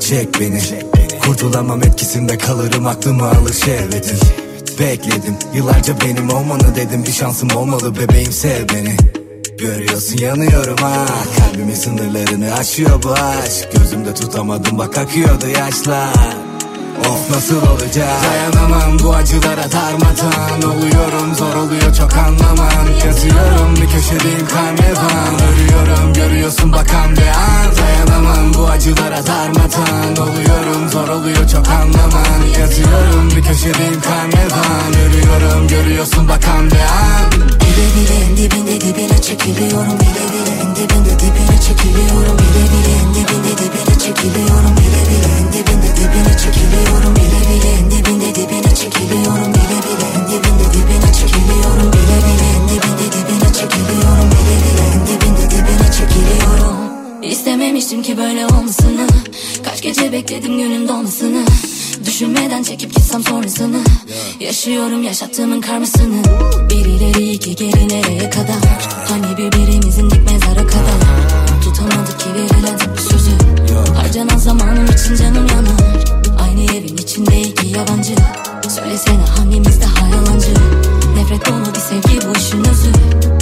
Çek 0.10 0.40
beni. 0.40 0.62
Kurtulamam 1.26 1.84
etkisinde 1.84 2.38
kalırım 2.38 2.88
aklımı 2.88 3.30
alır 3.30 3.54
şehvetin 3.54 4.20
Bekledim 4.80 5.36
yıllarca 5.54 6.02
benim 6.02 6.30
olmanı 6.30 6.76
dedim. 6.76 7.04
Bir 7.04 7.12
şansım 7.12 7.50
olmalı 7.56 7.96
bebeğim 7.96 8.32
sev 8.32 8.70
beni. 8.70 8.98
Görüyorsun 9.58 10.18
yanıyorum 10.18 10.78
ha. 10.78 11.06
Kalbimin 11.38 11.76
sınırlarını 11.76 12.54
aşıyor 12.54 13.04
bu 13.04 13.12
aşk. 13.12 13.72
Gözümde 13.74 14.14
tutamadım 14.14 14.78
bak 14.78 14.98
akıyordu 14.98 15.48
yaşlar 15.48 16.49
Of 17.00 17.30
nasıl 17.36 17.68
olacak? 17.68 18.10
Dayanamam 18.24 19.00
bu 19.00 19.16
acılara 19.16 19.72
darmadan 19.72 20.62
Oluyorum 20.72 21.36
zor 21.36 21.56
oluyor 21.56 21.94
çok 21.94 22.14
anlaman. 22.18 22.86
Yazıyorum 23.06 23.76
bir 23.76 23.90
köşedeyim 23.90 24.48
karnevan. 24.48 25.34
Ölüyorum 25.50 26.14
görüyorsun 26.14 26.72
bakan 26.74 27.12
bir 27.12 27.28
an. 27.28 27.76
Dayanamam 27.78 28.54
bu 28.54 28.68
acılara 28.68 29.26
darmadan 29.28 30.30
Oluyorum 30.30 30.90
zor 30.90 31.08
oluyor 31.08 31.48
çok 31.50 31.68
anlaman. 31.68 32.60
Yazıyorum 32.60 33.30
bir 33.36 33.44
köşedeyim 33.44 34.02
karnevan. 34.02 34.94
Ölüyorum 35.06 35.68
görüyorsun 35.68 36.28
bakan 36.28 36.72
bir 36.72 36.80
an. 36.80 37.32
Bile 37.32 37.88
bile 37.96 38.26
en 38.26 38.38
dibinde 38.38 38.82
dibine 38.82 39.22
çekiliyorum 39.22 40.00
Bile 40.00 40.34
bile 40.34 40.39
dibinde 40.80 41.14
dibine 41.20 41.58
çekiliyorum 41.68 42.38
Bile 42.42 42.64
bile 42.72 42.94
en 43.02 43.10
dibinde 43.16 43.52
dibine 43.62 43.96
çekiliyorum 44.04 44.74
Bile 44.80 45.02
bile 45.10 45.30
en 45.40 45.48
dibinde 45.54 45.90
dibine 45.98 46.34
çekiliyorum 46.44 47.16
Bile 47.16 47.42
bile 47.50 47.72
en 47.80 47.86
dibinde 47.92 48.30
dibine 48.36 48.76
çekiliyorum 48.76 49.52
Bile 49.56 49.78
bile 49.86 50.08
en 50.16 50.24
dibinde 50.30 50.68
dibine 50.74 51.10
çekiliyorum 51.20 51.92
Bile 51.94 52.18
bile 52.26 52.48
en 52.56 52.64
dibinde 52.70 53.08
dibine 53.16 53.50
çekiliyorum 53.60 54.28
Bile 54.36 54.56
bile 54.64 54.84
en 54.94 55.02
dibinde 55.08 55.46
dibine 55.52 55.88
çekiliyorum. 55.98 56.78
İstememiştim 57.24 58.04
ki 58.04 58.18
böyle 58.18 58.46
olmasını. 58.46 59.08
Kaç 59.64 59.82
gece 59.82 60.12
bekledim 60.12 60.58
günün 60.58 60.88
dolmasını 60.88 61.46
Düşünmeden 62.20 62.64
çekip 62.64 62.96
gitsem 62.96 63.24
sonrasını. 63.24 63.78
Yaşıyorum 64.40 65.04
yaşattığımın 65.04 65.62
karmasını. 65.62 66.24
Bir 66.70 66.86
ileri 66.86 67.32
iki 67.32 67.56
geri 67.56 67.90
nereye 67.90 68.30
kadar? 68.30 68.88
Hani 69.10 69.38
birbirimizin 69.38 70.10
dik 70.10 70.32
mezara 70.32 70.68
kadar? 70.68 71.00
Tutamadık 71.64 72.20
ki 72.20 72.30
verilen 72.34 72.80
bir 72.96 73.02
sözü. 73.02 73.32
Harcanan 73.96 74.38
zamanım 74.38 74.86
için 74.86 75.16
canım 75.16 75.48
yanar. 75.48 76.22
Aynı 76.42 76.64
evin 76.64 76.98
içinde 76.98 77.42
iki 77.42 77.68
yabancı. 77.68 78.16
Söylesene 78.70 79.24
hangimiz 79.38 79.82
daha 79.82 80.08
yalancı 80.08 80.54
Nefret 81.20 81.48
dolu 81.48 81.76
bir 81.76 81.80
sevgi 81.80 82.28
bu 82.28 82.38
işin 82.38 82.60
özü. 82.60 82.92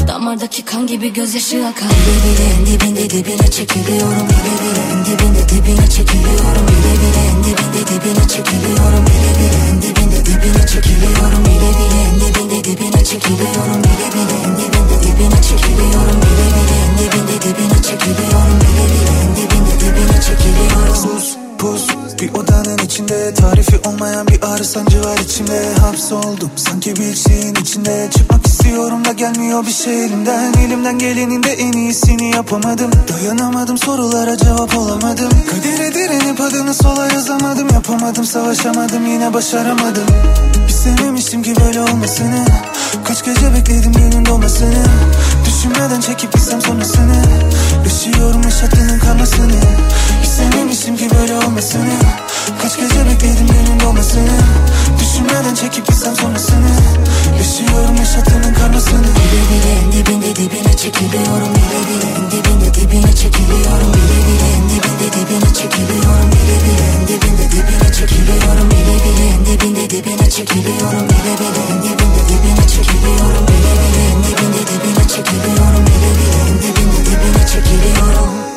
Damardaki 0.07 0.65
kan 0.65 0.88
gibi 0.88 1.13
gözyaşı 1.13 1.67
akar 1.67 1.89
Bile 1.89 2.17
bile 2.25 2.45
en 2.53 2.65
dibinde 2.65 3.09
dibine 3.09 3.51
çekiliyorum 3.51 4.28
Bile 4.30 4.53
bile 4.61 4.84
en 4.93 5.05
dibinde 5.05 5.49
dibine 5.49 5.88
çekiliyorum 5.89 6.65
Bile 6.67 6.93
bile 7.01 7.21
en 7.32 7.38
dibinde 7.43 7.82
dibine 7.89 8.28
çekiliyorum 8.34 9.03
Bile 9.07 9.32
bile 9.39 9.59
en 9.69 9.82
dibinde 9.82 10.19
dibine 10.25 10.67
çekiliyorum 10.67 11.43
Bile 11.45 11.71
bile 11.80 11.99
en 12.09 12.15
dibinde 12.21 12.59
dibine 12.65 13.05
çekiliyorum 13.05 13.82
Bile 13.84 14.07
bile 14.15 14.38
en 14.45 14.53
dibinde 14.59 14.97
dibine 15.03 15.41
çekiliyorum 15.43 16.19
Bile 16.25 16.47
bile 16.55 16.75
en 16.86 16.91
dibinde 16.99 17.36
dibine 17.43 17.80
çekiliyorum 17.88 18.57
Bile 18.63 18.86
bile 18.93 19.13
en 19.23 19.30
dibinde 19.38 19.73
dibine 19.82 20.17
çekiliyorum. 20.28 20.95
Sus 20.95 21.36
pus 21.59 22.07
bir 22.22 22.34
odanın 22.34 22.78
içinde 22.78 23.34
Tarifi 23.34 23.89
olmayan 23.89 24.28
bir 24.28 24.39
ağrı 24.43 24.65
sancı 24.65 25.03
var 25.03 25.18
içimde. 25.18 25.74
Hapsoldum 25.82 26.51
sanki 26.55 26.95
bir 26.95 27.15
şeyin 27.15 27.55
içinde. 27.55 28.09
Çıkmak 28.18 28.47
istiyorum 28.47 29.05
da 29.05 29.11
gelmiyor 29.11 29.65
bir 29.65 29.72
şey 29.72 30.05
elimden. 30.05 30.53
Elimden 30.53 30.99
gelenin 30.99 31.43
de 31.43 31.49
en 31.49 31.72
iyisini 31.72 32.36
yapamadım. 32.36 32.91
Dayanamadım 33.07 33.78
sorulara 33.78 34.38
cevap 34.38 34.78
olamadım. 34.78 35.30
Kadere 35.49 35.93
direnip 35.93 36.41
adını 36.41 36.74
sola 36.74 37.07
yazamadım. 37.13 37.68
Yapamadım 37.74 38.26
savaşamadım 38.26 39.05
yine 39.05 39.34
başaramadım 39.34 40.05
İstememiştim 40.88 41.43
ki 41.43 41.53
böyle 41.65 41.81
olmasını. 41.81 42.45
Kaç 43.03 43.25
gece 43.25 43.53
bekledim 43.53 43.91
günün 43.93 44.25
doğmasını 44.25 44.83
Düşünmeden 45.45 46.01
çekip 46.01 46.33
gitsem 46.33 46.61
sonrasını. 46.61 47.23
Yaşıyorum 47.83 48.41
yaşattığının 48.43 48.99
karmasını. 48.99 49.61
İstememiştim 50.23 50.97
ki 50.97 51.09
böyle 51.19 51.35
olmasını 51.35 51.93
Kaç 52.62 52.78
gece 52.78 53.06
bekledim 53.06 53.48
günün 53.48 53.80
doğmasını 53.80 54.38
Düşünmeden 55.00 55.56
çekip 55.56 55.88
gitsem 55.88 56.16
sonrasını 56.16 56.70
Yaşıyorum 57.38 57.95
yaşattığının 57.95 58.54
karmasını 58.54 59.02
Bile 59.18 59.41
bile 59.50 59.72
en 59.84 59.91
dibinde 59.91 60.36
dibine 60.36 60.74
çekiliyorum 60.78 61.52
Bile 61.56 61.80
bile 61.88 62.10
en 62.18 62.32
dibinde 62.32 62.74
dibine 62.74 63.14
çekiliyorum 63.16 63.91
Bile 63.93 64.20
bile 64.28 64.48
en 64.58 64.64
dibinde 64.70 65.08
dibine 65.16 65.54
çekiliyorum 65.54 66.30
Bile 66.32 66.58
bile 66.64 66.86
en 66.95 67.08
dibinde 67.08 67.45
dibine 67.52 67.93
çekiliyorum 67.93 68.70
Bile 68.72 68.98
bile 69.04 69.26
en 69.34 69.45
dibinde 69.45 69.89
dibine 69.89 70.30
çekiliyorum 70.32 71.06
Bile 71.10 71.36
bile 71.39 71.64
en 71.70 71.86
dibinde 71.86 72.24
dibine 72.30 72.68
çekiliyorum 72.74 73.43
Bile 73.48 73.74
bile 73.82 74.04
en 74.12 74.20
dibinde 74.24 74.62
dibine 74.70 75.06
çekiliyorum 75.14 75.84
Bile 75.88 76.12
bile 76.18 76.39
en 76.50 76.56
dibinde 76.64 77.00
dibine 77.06 77.43
çekiliyorum 77.48 78.57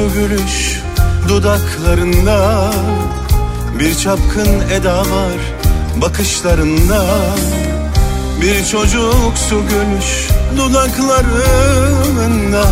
çocuksu 0.00 0.14
gülüş 0.14 0.80
dudaklarında. 1.28 2.70
Bir 3.78 3.94
çapkın 3.94 4.60
eda 4.70 4.98
var 4.98 5.38
bakışlarında. 5.96 7.04
Bir 8.40 8.64
çocuksu 8.64 9.62
gülüş 9.70 10.28
dudaklarında. 10.56 12.64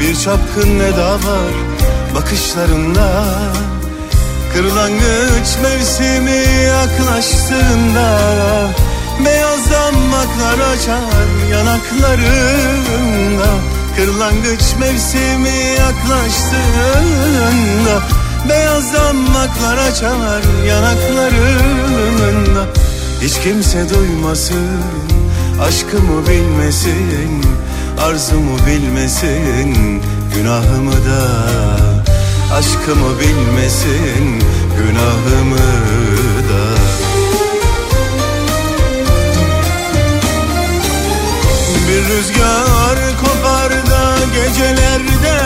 Bir 0.00 0.16
çapkın 0.16 0.80
eda 0.80 1.12
var 1.12 1.54
bakışlarında. 2.14 3.24
Kırlangıç 4.54 5.58
mevsimi 5.62 6.44
yaklaştığında 6.66 8.18
Beyaz 9.24 9.70
damaklar 9.70 10.58
açar 10.72 11.50
yanaklarında 11.52 13.73
Kırlangıç 13.96 14.62
mevsimi 14.80 15.58
yaklaştığında 15.78 18.02
Beyaz 18.48 18.94
damaklar 18.94 19.78
açar 19.78 20.42
yanaklarında. 20.66 22.66
Hiç 23.22 23.40
kimse 23.40 23.86
duymasın 23.94 24.82
Aşkımı 25.62 26.28
bilmesin 26.28 27.44
Arzumu 28.02 28.58
bilmesin 28.66 30.02
Günahımı 30.34 30.92
da. 30.92 31.28
Aşkımı 32.54 33.20
bilmesin 33.20 34.42
Günahımı 34.78 35.58
rüzgar 42.08 42.98
kopar 43.20 43.70
da 43.70 44.04
gecelerde. 44.34 45.38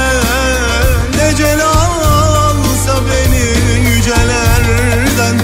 Necel 1.16 1.60
alsa 1.64 2.94
beni 3.08 3.88
yücelerden 3.88 5.36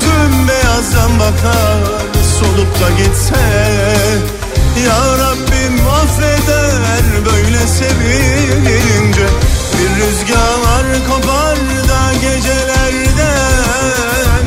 Tüm 0.00 0.48
beyazdan 0.48 1.18
bakar 1.18 1.78
solup 2.38 2.80
da 2.80 2.90
gitse. 2.90 3.44
Ya 4.86 5.18
Rabbim 5.18 5.88
affeder 5.88 7.24
böyle 7.26 7.66
sevince 7.66 9.26
Bir 9.78 9.90
rüzgar 10.00 11.08
kopar 11.08 11.56
da 11.88 12.12
gecelerde. 12.14 13.32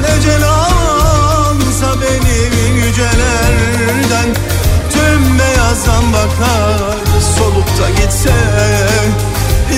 Necel 0.01 0.43
alsa 0.43 2.01
beni 2.01 2.85
yücelerden 2.85 4.54
Tüm 5.65 5.71
beyazdan 5.71 6.13
bakar 6.13 6.97
solup 7.37 7.67
da 7.79 7.89
gitse. 7.89 8.29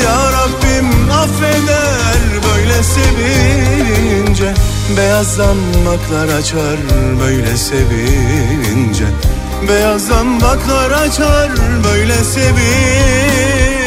Ya 0.04 0.32
Rabbim 0.32 1.12
affeder 1.12 2.44
böyle 2.52 2.84
sevince. 2.84 4.54
Beyazdan 4.98 5.58
baklar 5.86 6.38
açar 6.40 6.78
böyle 7.22 7.58
sevince. 7.58 9.06
Beyazdan 9.70 10.42
baklar 10.42 10.92
açar 10.92 11.50
böyle 11.84 12.24
sevince 12.24 13.87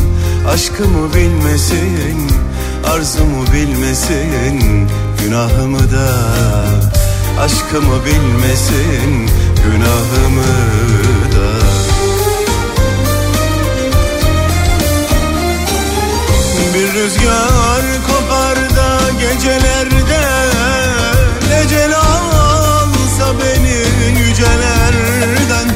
Aşkımı 0.47 1.13
bilmesin 1.13 2.31
Arzumu 2.93 3.45
bilmesin 3.53 4.87
Günahımı 5.23 5.91
da. 5.91 6.09
Aşkımı 7.41 8.05
bilmesin 8.05 9.29
Günahımı 9.63 10.43
da. 11.31 11.51
Bir 16.73 16.93
rüzgar 16.93 17.81
kopar 18.07 18.55
da 18.55 18.99
gecelerde 19.19 20.21
Necel 21.49 21.95
alsa 21.95 23.33
beni 23.39 24.19
yücelerden 24.19 25.67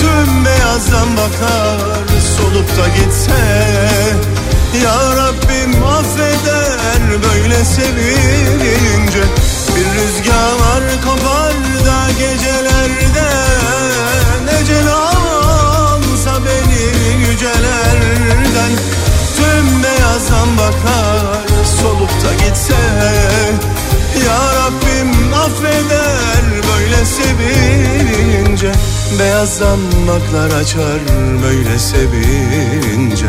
Tüm 0.00 0.44
beyazdan 0.44 1.16
bakar 1.16 2.09
solup 2.40 2.68
da 2.76 2.88
gitse 2.88 3.40
Ya 4.84 5.16
Rabbim 5.16 5.84
affeder 5.84 7.22
böyle 7.22 7.64
sevince. 7.64 9.22
Bir 9.76 9.84
rüzgar 9.84 11.02
kopar 11.04 11.54
da 11.86 12.10
gecelerde 12.18 13.30
Necel 14.44 14.88
alsa 14.88 16.32
beni 16.44 17.30
yücelerden. 17.30 18.72
Tüm 19.36 19.82
beyazdan 19.82 20.58
bakar 20.58 21.46
solup 21.82 22.10
da 22.24 22.44
gitse 22.44 22.74
Ya 24.26 24.38
Rabbim 24.54 24.89
affeder 25.40 26.42
böyle 26.68 27.04
sevince 27.04 28.72
Beyazdan 29.18 29.78
baklar 30.08 30.60
açar 30.60 31.00
böyle 31.42 31.78
sevince 31.78 33.26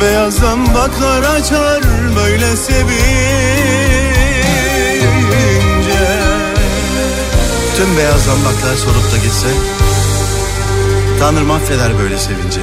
Beyazdan 0.00 0.74
baklar 0.74 1.22
açar 1.22 1.82
böyle 2.16 2.56
sevince 2.56 3.50
Tüm 7.76 7.96
beyaz 7.96 8.24
zambaklar 8.24 8.76
solup 8.76 9.12
da 9.12 9.16
gitse 9.16 9.48
Tanrım 11.20 11.50
affeder 11.50 11.98
böyle 11.98 12.18
sevince 12.18 12.60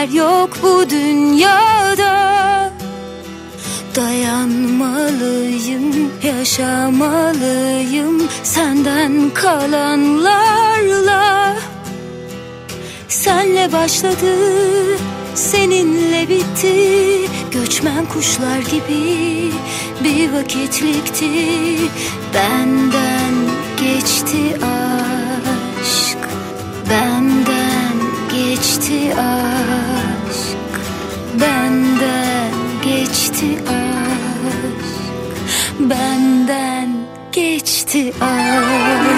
yer 0.00 0.08
yok 0.08 0.50
bu 0.62 0.90
dünyada. 0.90 2.70
Dayanmalıyım, 3.96 6.10
yaşamalıyım 6.22 8.28
senden 8.42 9.30
kalanlarla. 9.34 11.56
Senle 13.08 13.72
başladı, 13.72 14.36
seninle 15.34 16.28
bitti. 16.28 16.76
Göçmen 17.52 18.06
kuşlar 18.06 18.58
gibi 18.58 19.50
bir 20.04 20.32
vakitlikti. 20.32 21.28
Benden 22.34 23.34
geçti 23.80 24.56
aşk 24.56 26.18
Benden 26.90 27.96
geçti 28.32 29.14
aşk 29.14 29.59
geçti 33.40 33.58
aşk. 33.68 34.84
Benden 35.80 36.88
geçti 37.32 38.12
aşk 38.20 39.10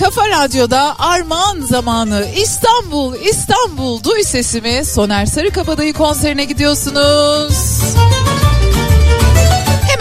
Kafa 0.00 0.28
Radyo'da 0.28 0.98
Armağan 0.98 1.60
zamanı 1.60 2.26
İstanbul 2.36 3.14
İstanbul 3.14 4.04
duy 4.04 4.22
sesimi 4.22 4.84
Soner 4.84 5.26
Sarıkabadayı 5.26 5.92
konserine 5.92 6.44
gidiyorsunuz. 6.44 7.59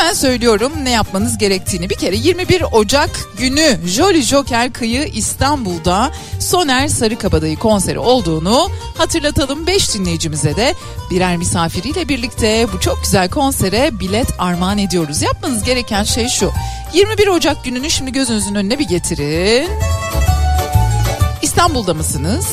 Hemen 0.10 0.19
söylüyorum 0.19 0.72
ne 0.84 0.90
yapmanız 0.90 1.38
gerektiğini. 1.38 1.90
Bir 1.90 1.95
kere 1.95 2.15
21 2.15 2.64
Ocak 2.72 3.10
günü 3.38 3.80
Jolly 3.86 4.22
Joker 4.22 4.73
Kıyı 4.73 5.06
İstanbul'da 5.06 6.11
Soner 6.40 6.88
Sarıkabadayı 6.88 7.57
konseri 7.57 7.99
olduğunu 7.99 8.69
hatırlatalım. 8.98 9.68
5 9.68 9.94
dinleyicimize 9.94 10.56
de 10.56 10.73
birer 11.11 11.38
misafiriyle 11.38 12.10
birlikte 12.10 12.68
bu 12.73 12.80
çok 12.80 13.03
güzel 13.03 13.30
konsere 13.30 13.99
bilet 13.99 14.27
armağan 14.40 14.77
ediyoruz. 14.77 15.22
Yapmanız 15.22 15.64
gereken 15.64 16.03
şey 16.03 16.27
şu. 16.27 16.52
21 16.94 17.27
Ocak 17.27 17.64
gününü 17.64 17.90
şimdi 17.90 18.11
gözünüzün 18.11 18.56
önüne 18.56 18.80
bir 18.80 18.88
getirin. 18.88 19.69
İstanbul'da 21.41 21.94
mısınız? 21.94 22.45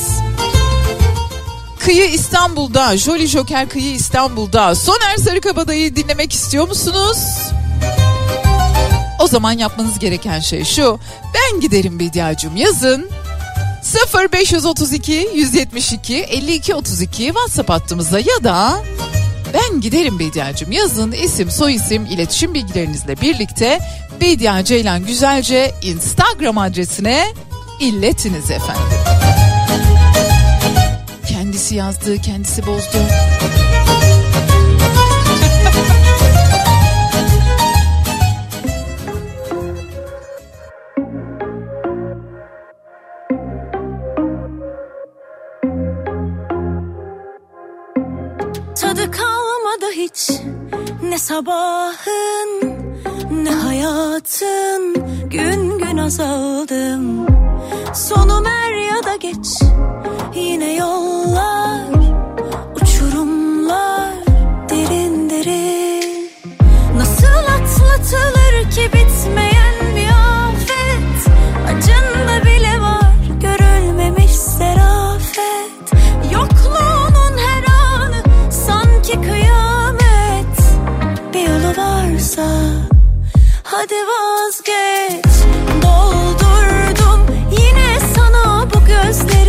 Kıyı 1.87 2.07
İstanbul'da, 2.07 2.97
Jolly 2.97 3.27
Joker 3.27 3.69
Kıyı 3.69 3.93
İstanbul'da. 3.93 4.75
Soner 4.75 5.17
Sarıkabadayı 5.17 5.97
dinlemek 5.97 6.33
istiyor 6.33 6.69
musunuz? 6.69 7.19
O 9.21 9.27
zaman 9.27 9.53
yapmanız 9.53 9.99
gereken 9.99 10.41
şey 10.41 10.65
şu. 10.65 10.99
Ben 11.35 11.61
giderim 11.61 11.99
Bediacığım 11.99 12.57
yazın. 12.57 13.11
0532 14.33 15.29
172 15.35 16.17
52 16.17 16.75
32 16.75 17.27
WhatsApp 17.27 17.71
hattımıza 17.71 18.19
ya 18.19 18.45
da 18.45 18.83
ben 19.55 19.81
giderim 19.81 20.19
Bediacığım 20.19 20.73
yazın 20.73 21.13
isim 21.13 21.51
soy 21.51 21.75
isim 21.75 22.07
iletişim 22.07 22.55
bilgilerinizle 22.55 23.21
birlikte 23.21 23.79
Bedia 24.21 24.65
Ceylan 24.65 25.07
Güzelce 25.07 25.75
Instagram 25.83 26.59
adresine 26.59 27.27
illetiniz 27.81 28.51
efendim. 28.51 29.06
Kendisi 31.57 31.74
yazdı, 31.74 32.19
kendisi 32.19 32.66
bozdu. 32.66 32.99
Tadı 48.81 49.11
kalmadı 49.11 49.87
hiç 49.93 50.31
ne 51.03 51.19
sabahın 51.19 52.76
ne 53.31 53.51
hayatın 53.51 54.94
gün 55.31 55.78
gün 55.78 55.97
azaldım. 55.97 57.27
Sonum 57.94 58.47
er 58.47 58.73
ya 58.73 59.05
da 59.05 59.16
geç 59.16 59.47
yine 60.35 60.74
yollar 60.74 61.81
uçurumlar 62.74 64.12
derin 64.70 65.31
derin. 65.31 66.31
Nasıl 66.97 67.27
atlatılır 67.27 68.70
ki 68.70 68.90
bitmeyen 68.93 69.74
bir 69.97 70.09
afet? 70.09 71.35
Acında 71.69 72.44
bile 72.47 72.81
var 72.81 73.12
görülmemiş 73.40 74.31
serafet. 74.32 75.93
Yokluğunun 76.32 77.39
her 77.39 77.65
anı 77.65 78.23
sanki 78.51 79.12
kıyamet. 79.12 80.57
Bir 81.35 81.48
yolu 81.48 81.77
varsa 81.77 82.86
hadi 83.77 83.94
vazgeç. 83.94 85.36
Doldurdum 85.82 87.20
yine 87.51 88.01
sana 88.15 88.66
bu 88.74 88.78
gözleri 88.85 89.45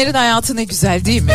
Zenginlerin 0.00 0.18
hayatı 0.18 0.56
ne 0.56 0.64
güzel 0.64 1.04
değil 1.04 1.22
mi? 1.22 1.32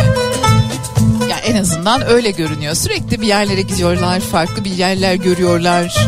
Ya 1.30 1.38
en 1.38 1.56
azından 1.56 2.08
öyle 2.08 2.32
görünüyor. 2.32 2.76
Sürekli 2.76 3.22
bir 3.22 3.28
yerlere 3.28 3.62
gidiyorlar, 3.62 4.20
farklı 4.20 4.66
bir 4.66 4.72
yerler 4.72 5.16
görüyorlar. 5.16 6.08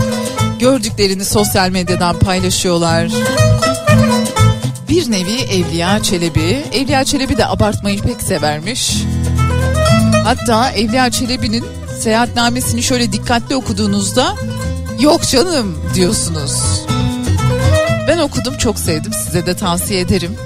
Gördüklerini 0.59 1.25
sosyal 1.25 1.69
medyadan 1.69 2.19
paylaşıyorlar. 2.19 3.11
Bir 4.89 5.11
nevi 5.11 5.33
Evliya 5.33 6.03
Çelebi. 6.03 6.63
Evliya 6.73 7.03
Çelebi 7.03 7.37
de 7.37 7.47
abartmayı 7.47 8.01
pek 8.01 8.21
severmiş. 8.21 9.03
Hatta 10.23 10.71
Evliya 10.71 11.11
Çelebi'nin 11.11 11.65
seyahatnamesini 11.99 12.83
şöyle 12.83 13.11
dikkatli 13.11 13.55
okuduğunuzda 13.55 14.35
yok 14.99 15.27
canım 15.27 15.83
diyorsunuz. 15.95 16.53
Ben 18.07 18.17
okudum 18.17 18.57
çok 18.57 18.79
sevdim 18.79 19.13
size 19.13 19.45
de 19.45 19.55
tavsiye 19.55 19.99
ederim. 19.99 20.37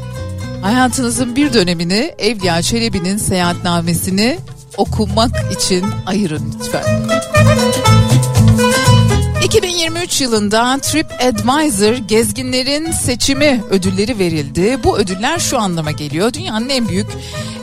Hayatınızın 0.61 1.35
bir 1.35 1.53
dönemini 1.53 2.13
Evliya 2.17 2.61
Çelebi'nin 2.61 3.17
seyahatnamesini 3.17 4.39
okumak 4.77 5.53
için 5.53 5.85
ayırın 6.05 6.53
lütfen. 6.59 6.85
2023 9.51 10.21
yılında 10.21 10.77
TripAdvisor 10.77 11.93
gezginlerin 11.93 12.91
seçimi 12.91 13.63
ödülleri 13.69 14.19
verildi. 14.19 14.79
Bu 14.83 14.97
ödüller 14.97 15.39
şu 15.39 15.59
anlama 15.59 15.91
geliyor. 15.91 16.33
Dünyanın 16.33 16.69
en 16.69 16.89
büyük 16.89 17.07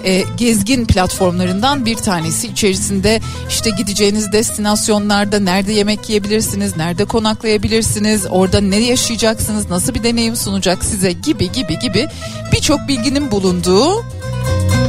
e, 0.05 0.25
gezgin 0.37 0.87
platformlarından 0.87 1.87
bir 1.87 1.97
tanesi. 1.97 2.47
İçerisinde 2.47 3.21
işte 3.49 3.71
gideceğiniz 3.71 4.33
destinasyonlarda 4.33 5.39
nerede 5.39 5.73
yemek 5.73 6.09
yiyebilirsiniz, 6.09 6.77
nerede 6.77 7.05
konaklayabilirsiniz, 7.05 8.27
orada 8.31 8.61
ne 8.61 8.79
yaşayacaksınız, 8.79 9.71
nasıl 9.71 9.95
bir 9.95 10.03
deneyim 10.03 10.37
sunacak 10.37 10.85
size 10.85 11.13
gibi 11.13 11.53
gibi 11.53 11.79
gibi 11.79 12.07
birçok 12.53 12.89
bilginin 12.89 13.31
bulunduğu 13.31 14.05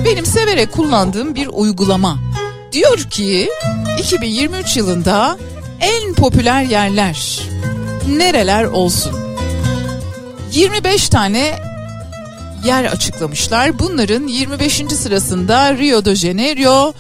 benim 0.05 0.25
severek 0.25 0.71
kullandığım 0.71 1.35
bir 1.35 1.47
uygulama. 1.47 2.19
Diyor 2.71 2.97
ki 2.97 3.49
2023 3.99 4.77
yılında 4.77 5.37
en 5.81 6.13
popüler 6.13 6.63
yerler 6.63 7.39
nereler 8.17 8.63
olsun? 8.63 9.15
25 10.51 11.09
tane 11.09 11.59
yer 12.65 12.83
açıklamışlar. 12.83 13.79
Bunların 13.79 14.27
25. 14.27 14.73
sırasında 14.73 15.77
Rio 15.77 16.05
de 16.05 16.15
Janeiro, 16.15 16.93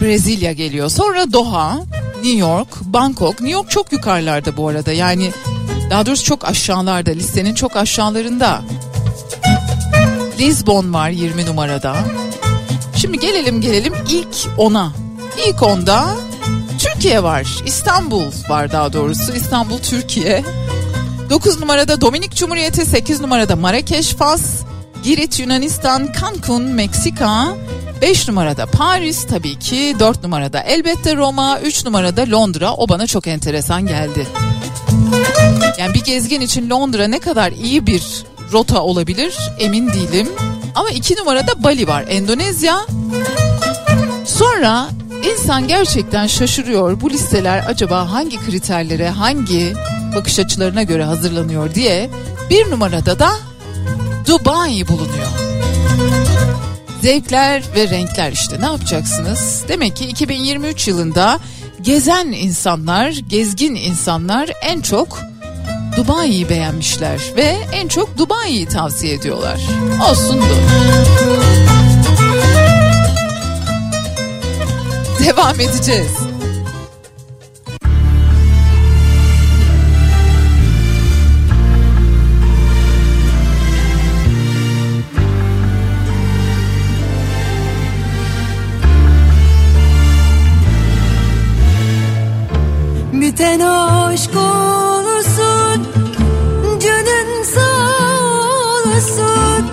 Brezilya 0.00 0.52
geliyor. 0.52 0.88
Sonra 0.88 1.32
Doha, 1.32 1.78
New 2.14 2.38
York, 2.38 2.68
Bangkok. 2.80 3.40
New 3.40 3.50
York 3.50 3.70
çok 3.70 3.92
yukarılarda 3.92 4.56
bu 4.56 4.68
arada. 4.68 4.92
Yani 4.92 5.30
daha 5.90 6.06
doğrusu 6.06 6.24
çok 6.24 6.44
aşağılarda. 6.44 7.10
Listenin 7.10 7.54
çok 7.54 7.76
aşağılarında. 7.76 8.62
Lisbon 10.38 10.94
var 10.94 11.10
20 11.10 11.46
numarada. 11.46 11.96
Şimdi 12.96 13.18
gelelim 13.18 13.60
gelelim 13.60 13.94
ilk 14.10 14.26
ona. 14.58 14.92
İlk 15.46 15.62
onda 15.62 16.16
Türkiye 16.80 17.22
var. 17.22 17.46
İstanbul 17.66 18.32
var 18.48 18.72
daha 18.72 18.92
doğrusu. 18.92 19.32
İstanbul 19.32 19.78
Türkiye. 19.78 20.44
9 21.30 21.60
numarada 21.60 22.00
Dominik 22.00 22.34
Cumhuriyeti, 22.36 22.86
8 22.86 23.20
numarada 23.20 23.56
Marrakeş, 23.56 24.14
Fas, 24.14 24.42
Girit, 25.04 25.40
Yunanistan, 25.40 26.08
Cancun, 26.20 26.62
Meksika, 26.62 27.56
5 28.02 28.28
numarada 28.28 28.66
Paris 28.66 29.26
tabii 29.26 29.58
ki, 29.58 29.96
4 29.98 30.22
numarada 30.22 30.60
elbette 30.60 31.16
Roma, 31.16 31.60
3 31.60 31.84
numarada 31.84 32.24
Londra. 32.30 32.74
O 32.74 32.88
bana 32.88 33.06
çok 33.06 33.26
enteresan 33.26 33.86
geldi. 33.86 34.26
Yani 35.78 35.94
bir 35.94 36.04
gezgin 36.04 36.40
için 36.40 36.70
Londra 36.70 37.08
ne 37.08 37.18
kadar 37.18 37.52
iyi 37.52 37.86
bir 37.86 38.02
rota 38.52 38.82
olabilir 38.82 39.38
emin 39.58 39.92
değilim. 39.92 40.28
Ama 40.74 40.90
2 40.90 41.16
numarada 41.16 41.64
Bali 41.64 41.88
var, 41.88 42.04
Endonezya. 42.08 42.80
Sonra 44.24 44.88
insan 45.24 45.68
gerçekten 45.68 46.26
şaşırıyor 46.26 47.00
bu 47.00 47.10
listeler 47.10 47.64
acaba 47.68 48.12
hangi 48.12 48.36
kriterlere, 48.36 49.08
hangi 49.08 49.72
bakış 50.16 50.38
açılarına 50.38 50.82
göre 50.82 51.04
hazırlanıyor 51.04 51.74
diye. 51.74 52.10
Bir 52.50 52.70
numarada 52.70 53.18
da 53.18 53.30
Dubai 54.26 54.88
bulunuyor. 54.88 55.28
Zevkler 57.02 57.62
ve 57.74 57.88
renkler 57.88 58.32
işte 58.32 58.60
ne 58.60 58.64
yapacaksınız? 58.64 59.64
Demek 59.68 59.96
ki 59.96 60.04
2023 60.04 60.88
yılında 60.88 61.40
gezen 61.80 62.26
insanlar, 62.26 63.10
gezgin 63.28 63.74
insanlar 63.74 64.50
en 64.62 64.80
çok 64.80 65.18
Dubai'yi 65.96 66.48
beğenmişler 66.48 67.20
ve 67.36 67.56
en 67.72 67.88
çok 67.88 68.18
Dubai'yi 68.18 68.66
tavsiye 68.66 69.14
ediyorlar. 69.14 69.60
Olsundu. 70.10 70.44
Devam 75.26 75.60
edeceğiz. 75.60 76.16
Biten 93.12 93.60
aşk 93.60 94.36
olsun 94.36 95.86
Canın 96.80 97.42
sağ 97.42 97.60
olasın 98.86 99.64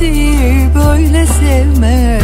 kimseyi 0.00 0.74
böyle 0.74 1.26
sevme 1.26 2.19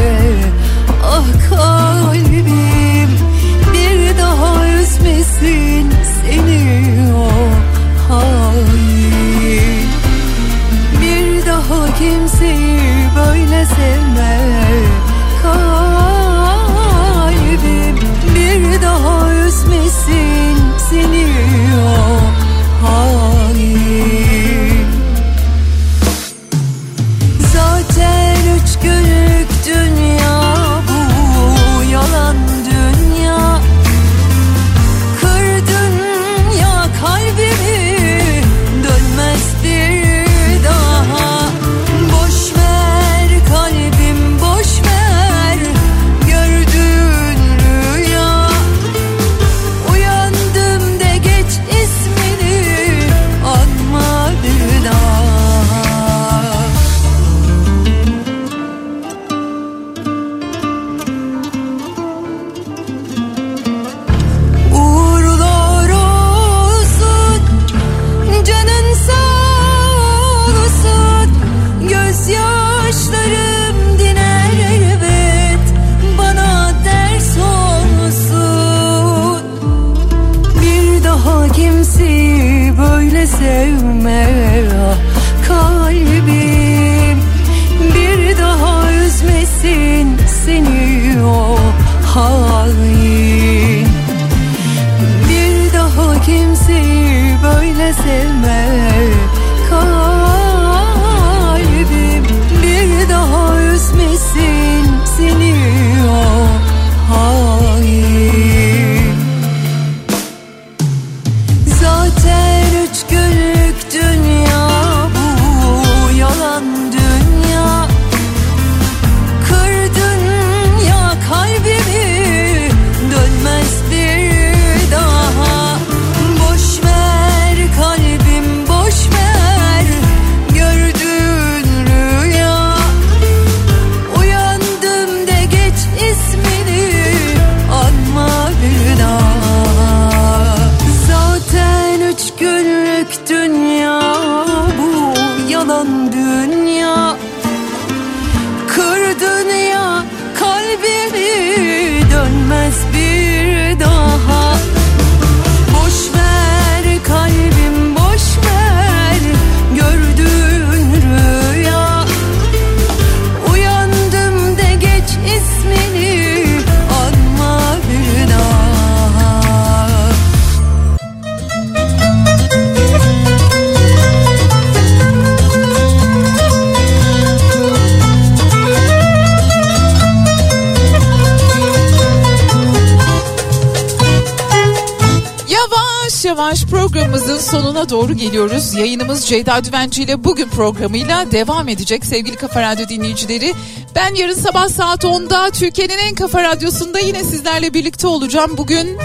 sonuna 187.46 187.88
doğru 187.88 188.14
geliyoruz. 188.14 188.74
Yayınımız 188.74 189.26
Ceyda 189.26 189.64
Düvenci 189.64 190.02
ile 190.02 190.24
bugün 190.24 190.48
programıyla 190.48 191.32
devam 191.32 191.68
edecek 191.68 192.06
sevgili 192.06 192.36
Kafa 192.36 192.62
Radyo 192.62 192.88
dinleyicileri. 192.88 193.54
Ben 193.94 194.14
yarın 194.14 194.34
sabah 194.34 194.68
saat 194.68 195.04
10'da 195.04 195.50
Türkiye'nin 195.50 195.98
en 195.98 196.14
kafa 196.14 196.42
radyosunda 196.42 196.98
yine 196.98 197.24
sizlerle 197.24 197.74
birlikte 197.74 198.06
olacağım. 198.06 198.56
Bugün 198.56 198.98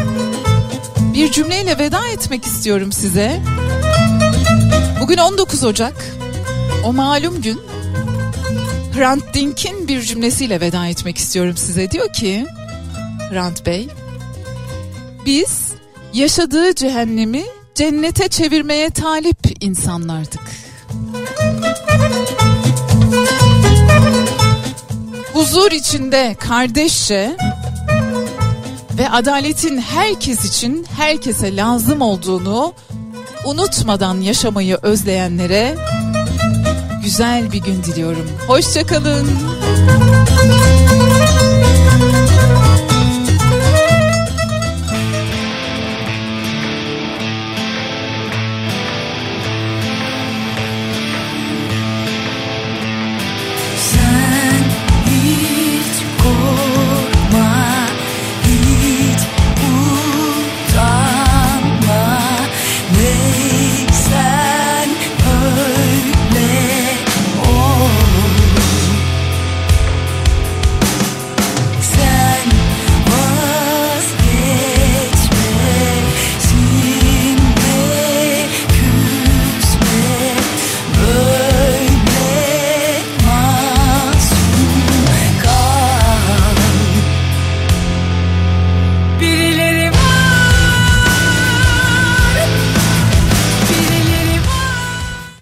bir 1.13 1.31
cümleyle 1.31 1.77
veda 1.77 2.07
etmek 2.07 2.45
istiyorum 2.45 2.91
size. 2.91 3.41
Bugün 5.01 5.17
19 5.17 5.63
Ocak. 5.63 6.05
O 6.85 6.93
malum 6.93 7.41
gün 7.41 7.59
Hrant 8.95 9.33
Dink'in 9.33 9.87
bir 9.87 10.01
cümlesiyle 10.01 10.61
veda 10.61 10.87
etmek 10.87 11.17
istiyorum 11.17 11.57
size. 11.57 11.91
Diyor 11.91 12.13
ki 12.13 12.45
Hrant 13.31 13.65
Bey, 13.65 13.87
biz 15.25 15.71
yaşadığı 16.13 16.75
cehennemi 16.75 17.43
cennete 17.75 18.27
çevirmeye 18.27 18.89
talip 18.89 19.37
insanlardık. 19.59 20.41
Huzur 25.33 25.71
içinde 25.71 26.35
kardeşçe 26.39 27.37
ve 28.97 29.09
adaletin 29.09 29.77
herkes 29.81 30.45
için 30.45 30.85
herkese 30.97 31.55
lazım 31.55 32.01
olduğunu 32.01 32.73
unutmadan 33.45 34.21
yaşamayı 34.21 34.77
özleyenlere 34.81 35.75
güzel 37.03 37.51
bir 37.51 37.61
gün 37.61 37.83
diliyorum. 37.83 38.29
Hoşçakalın. 38.47 39.27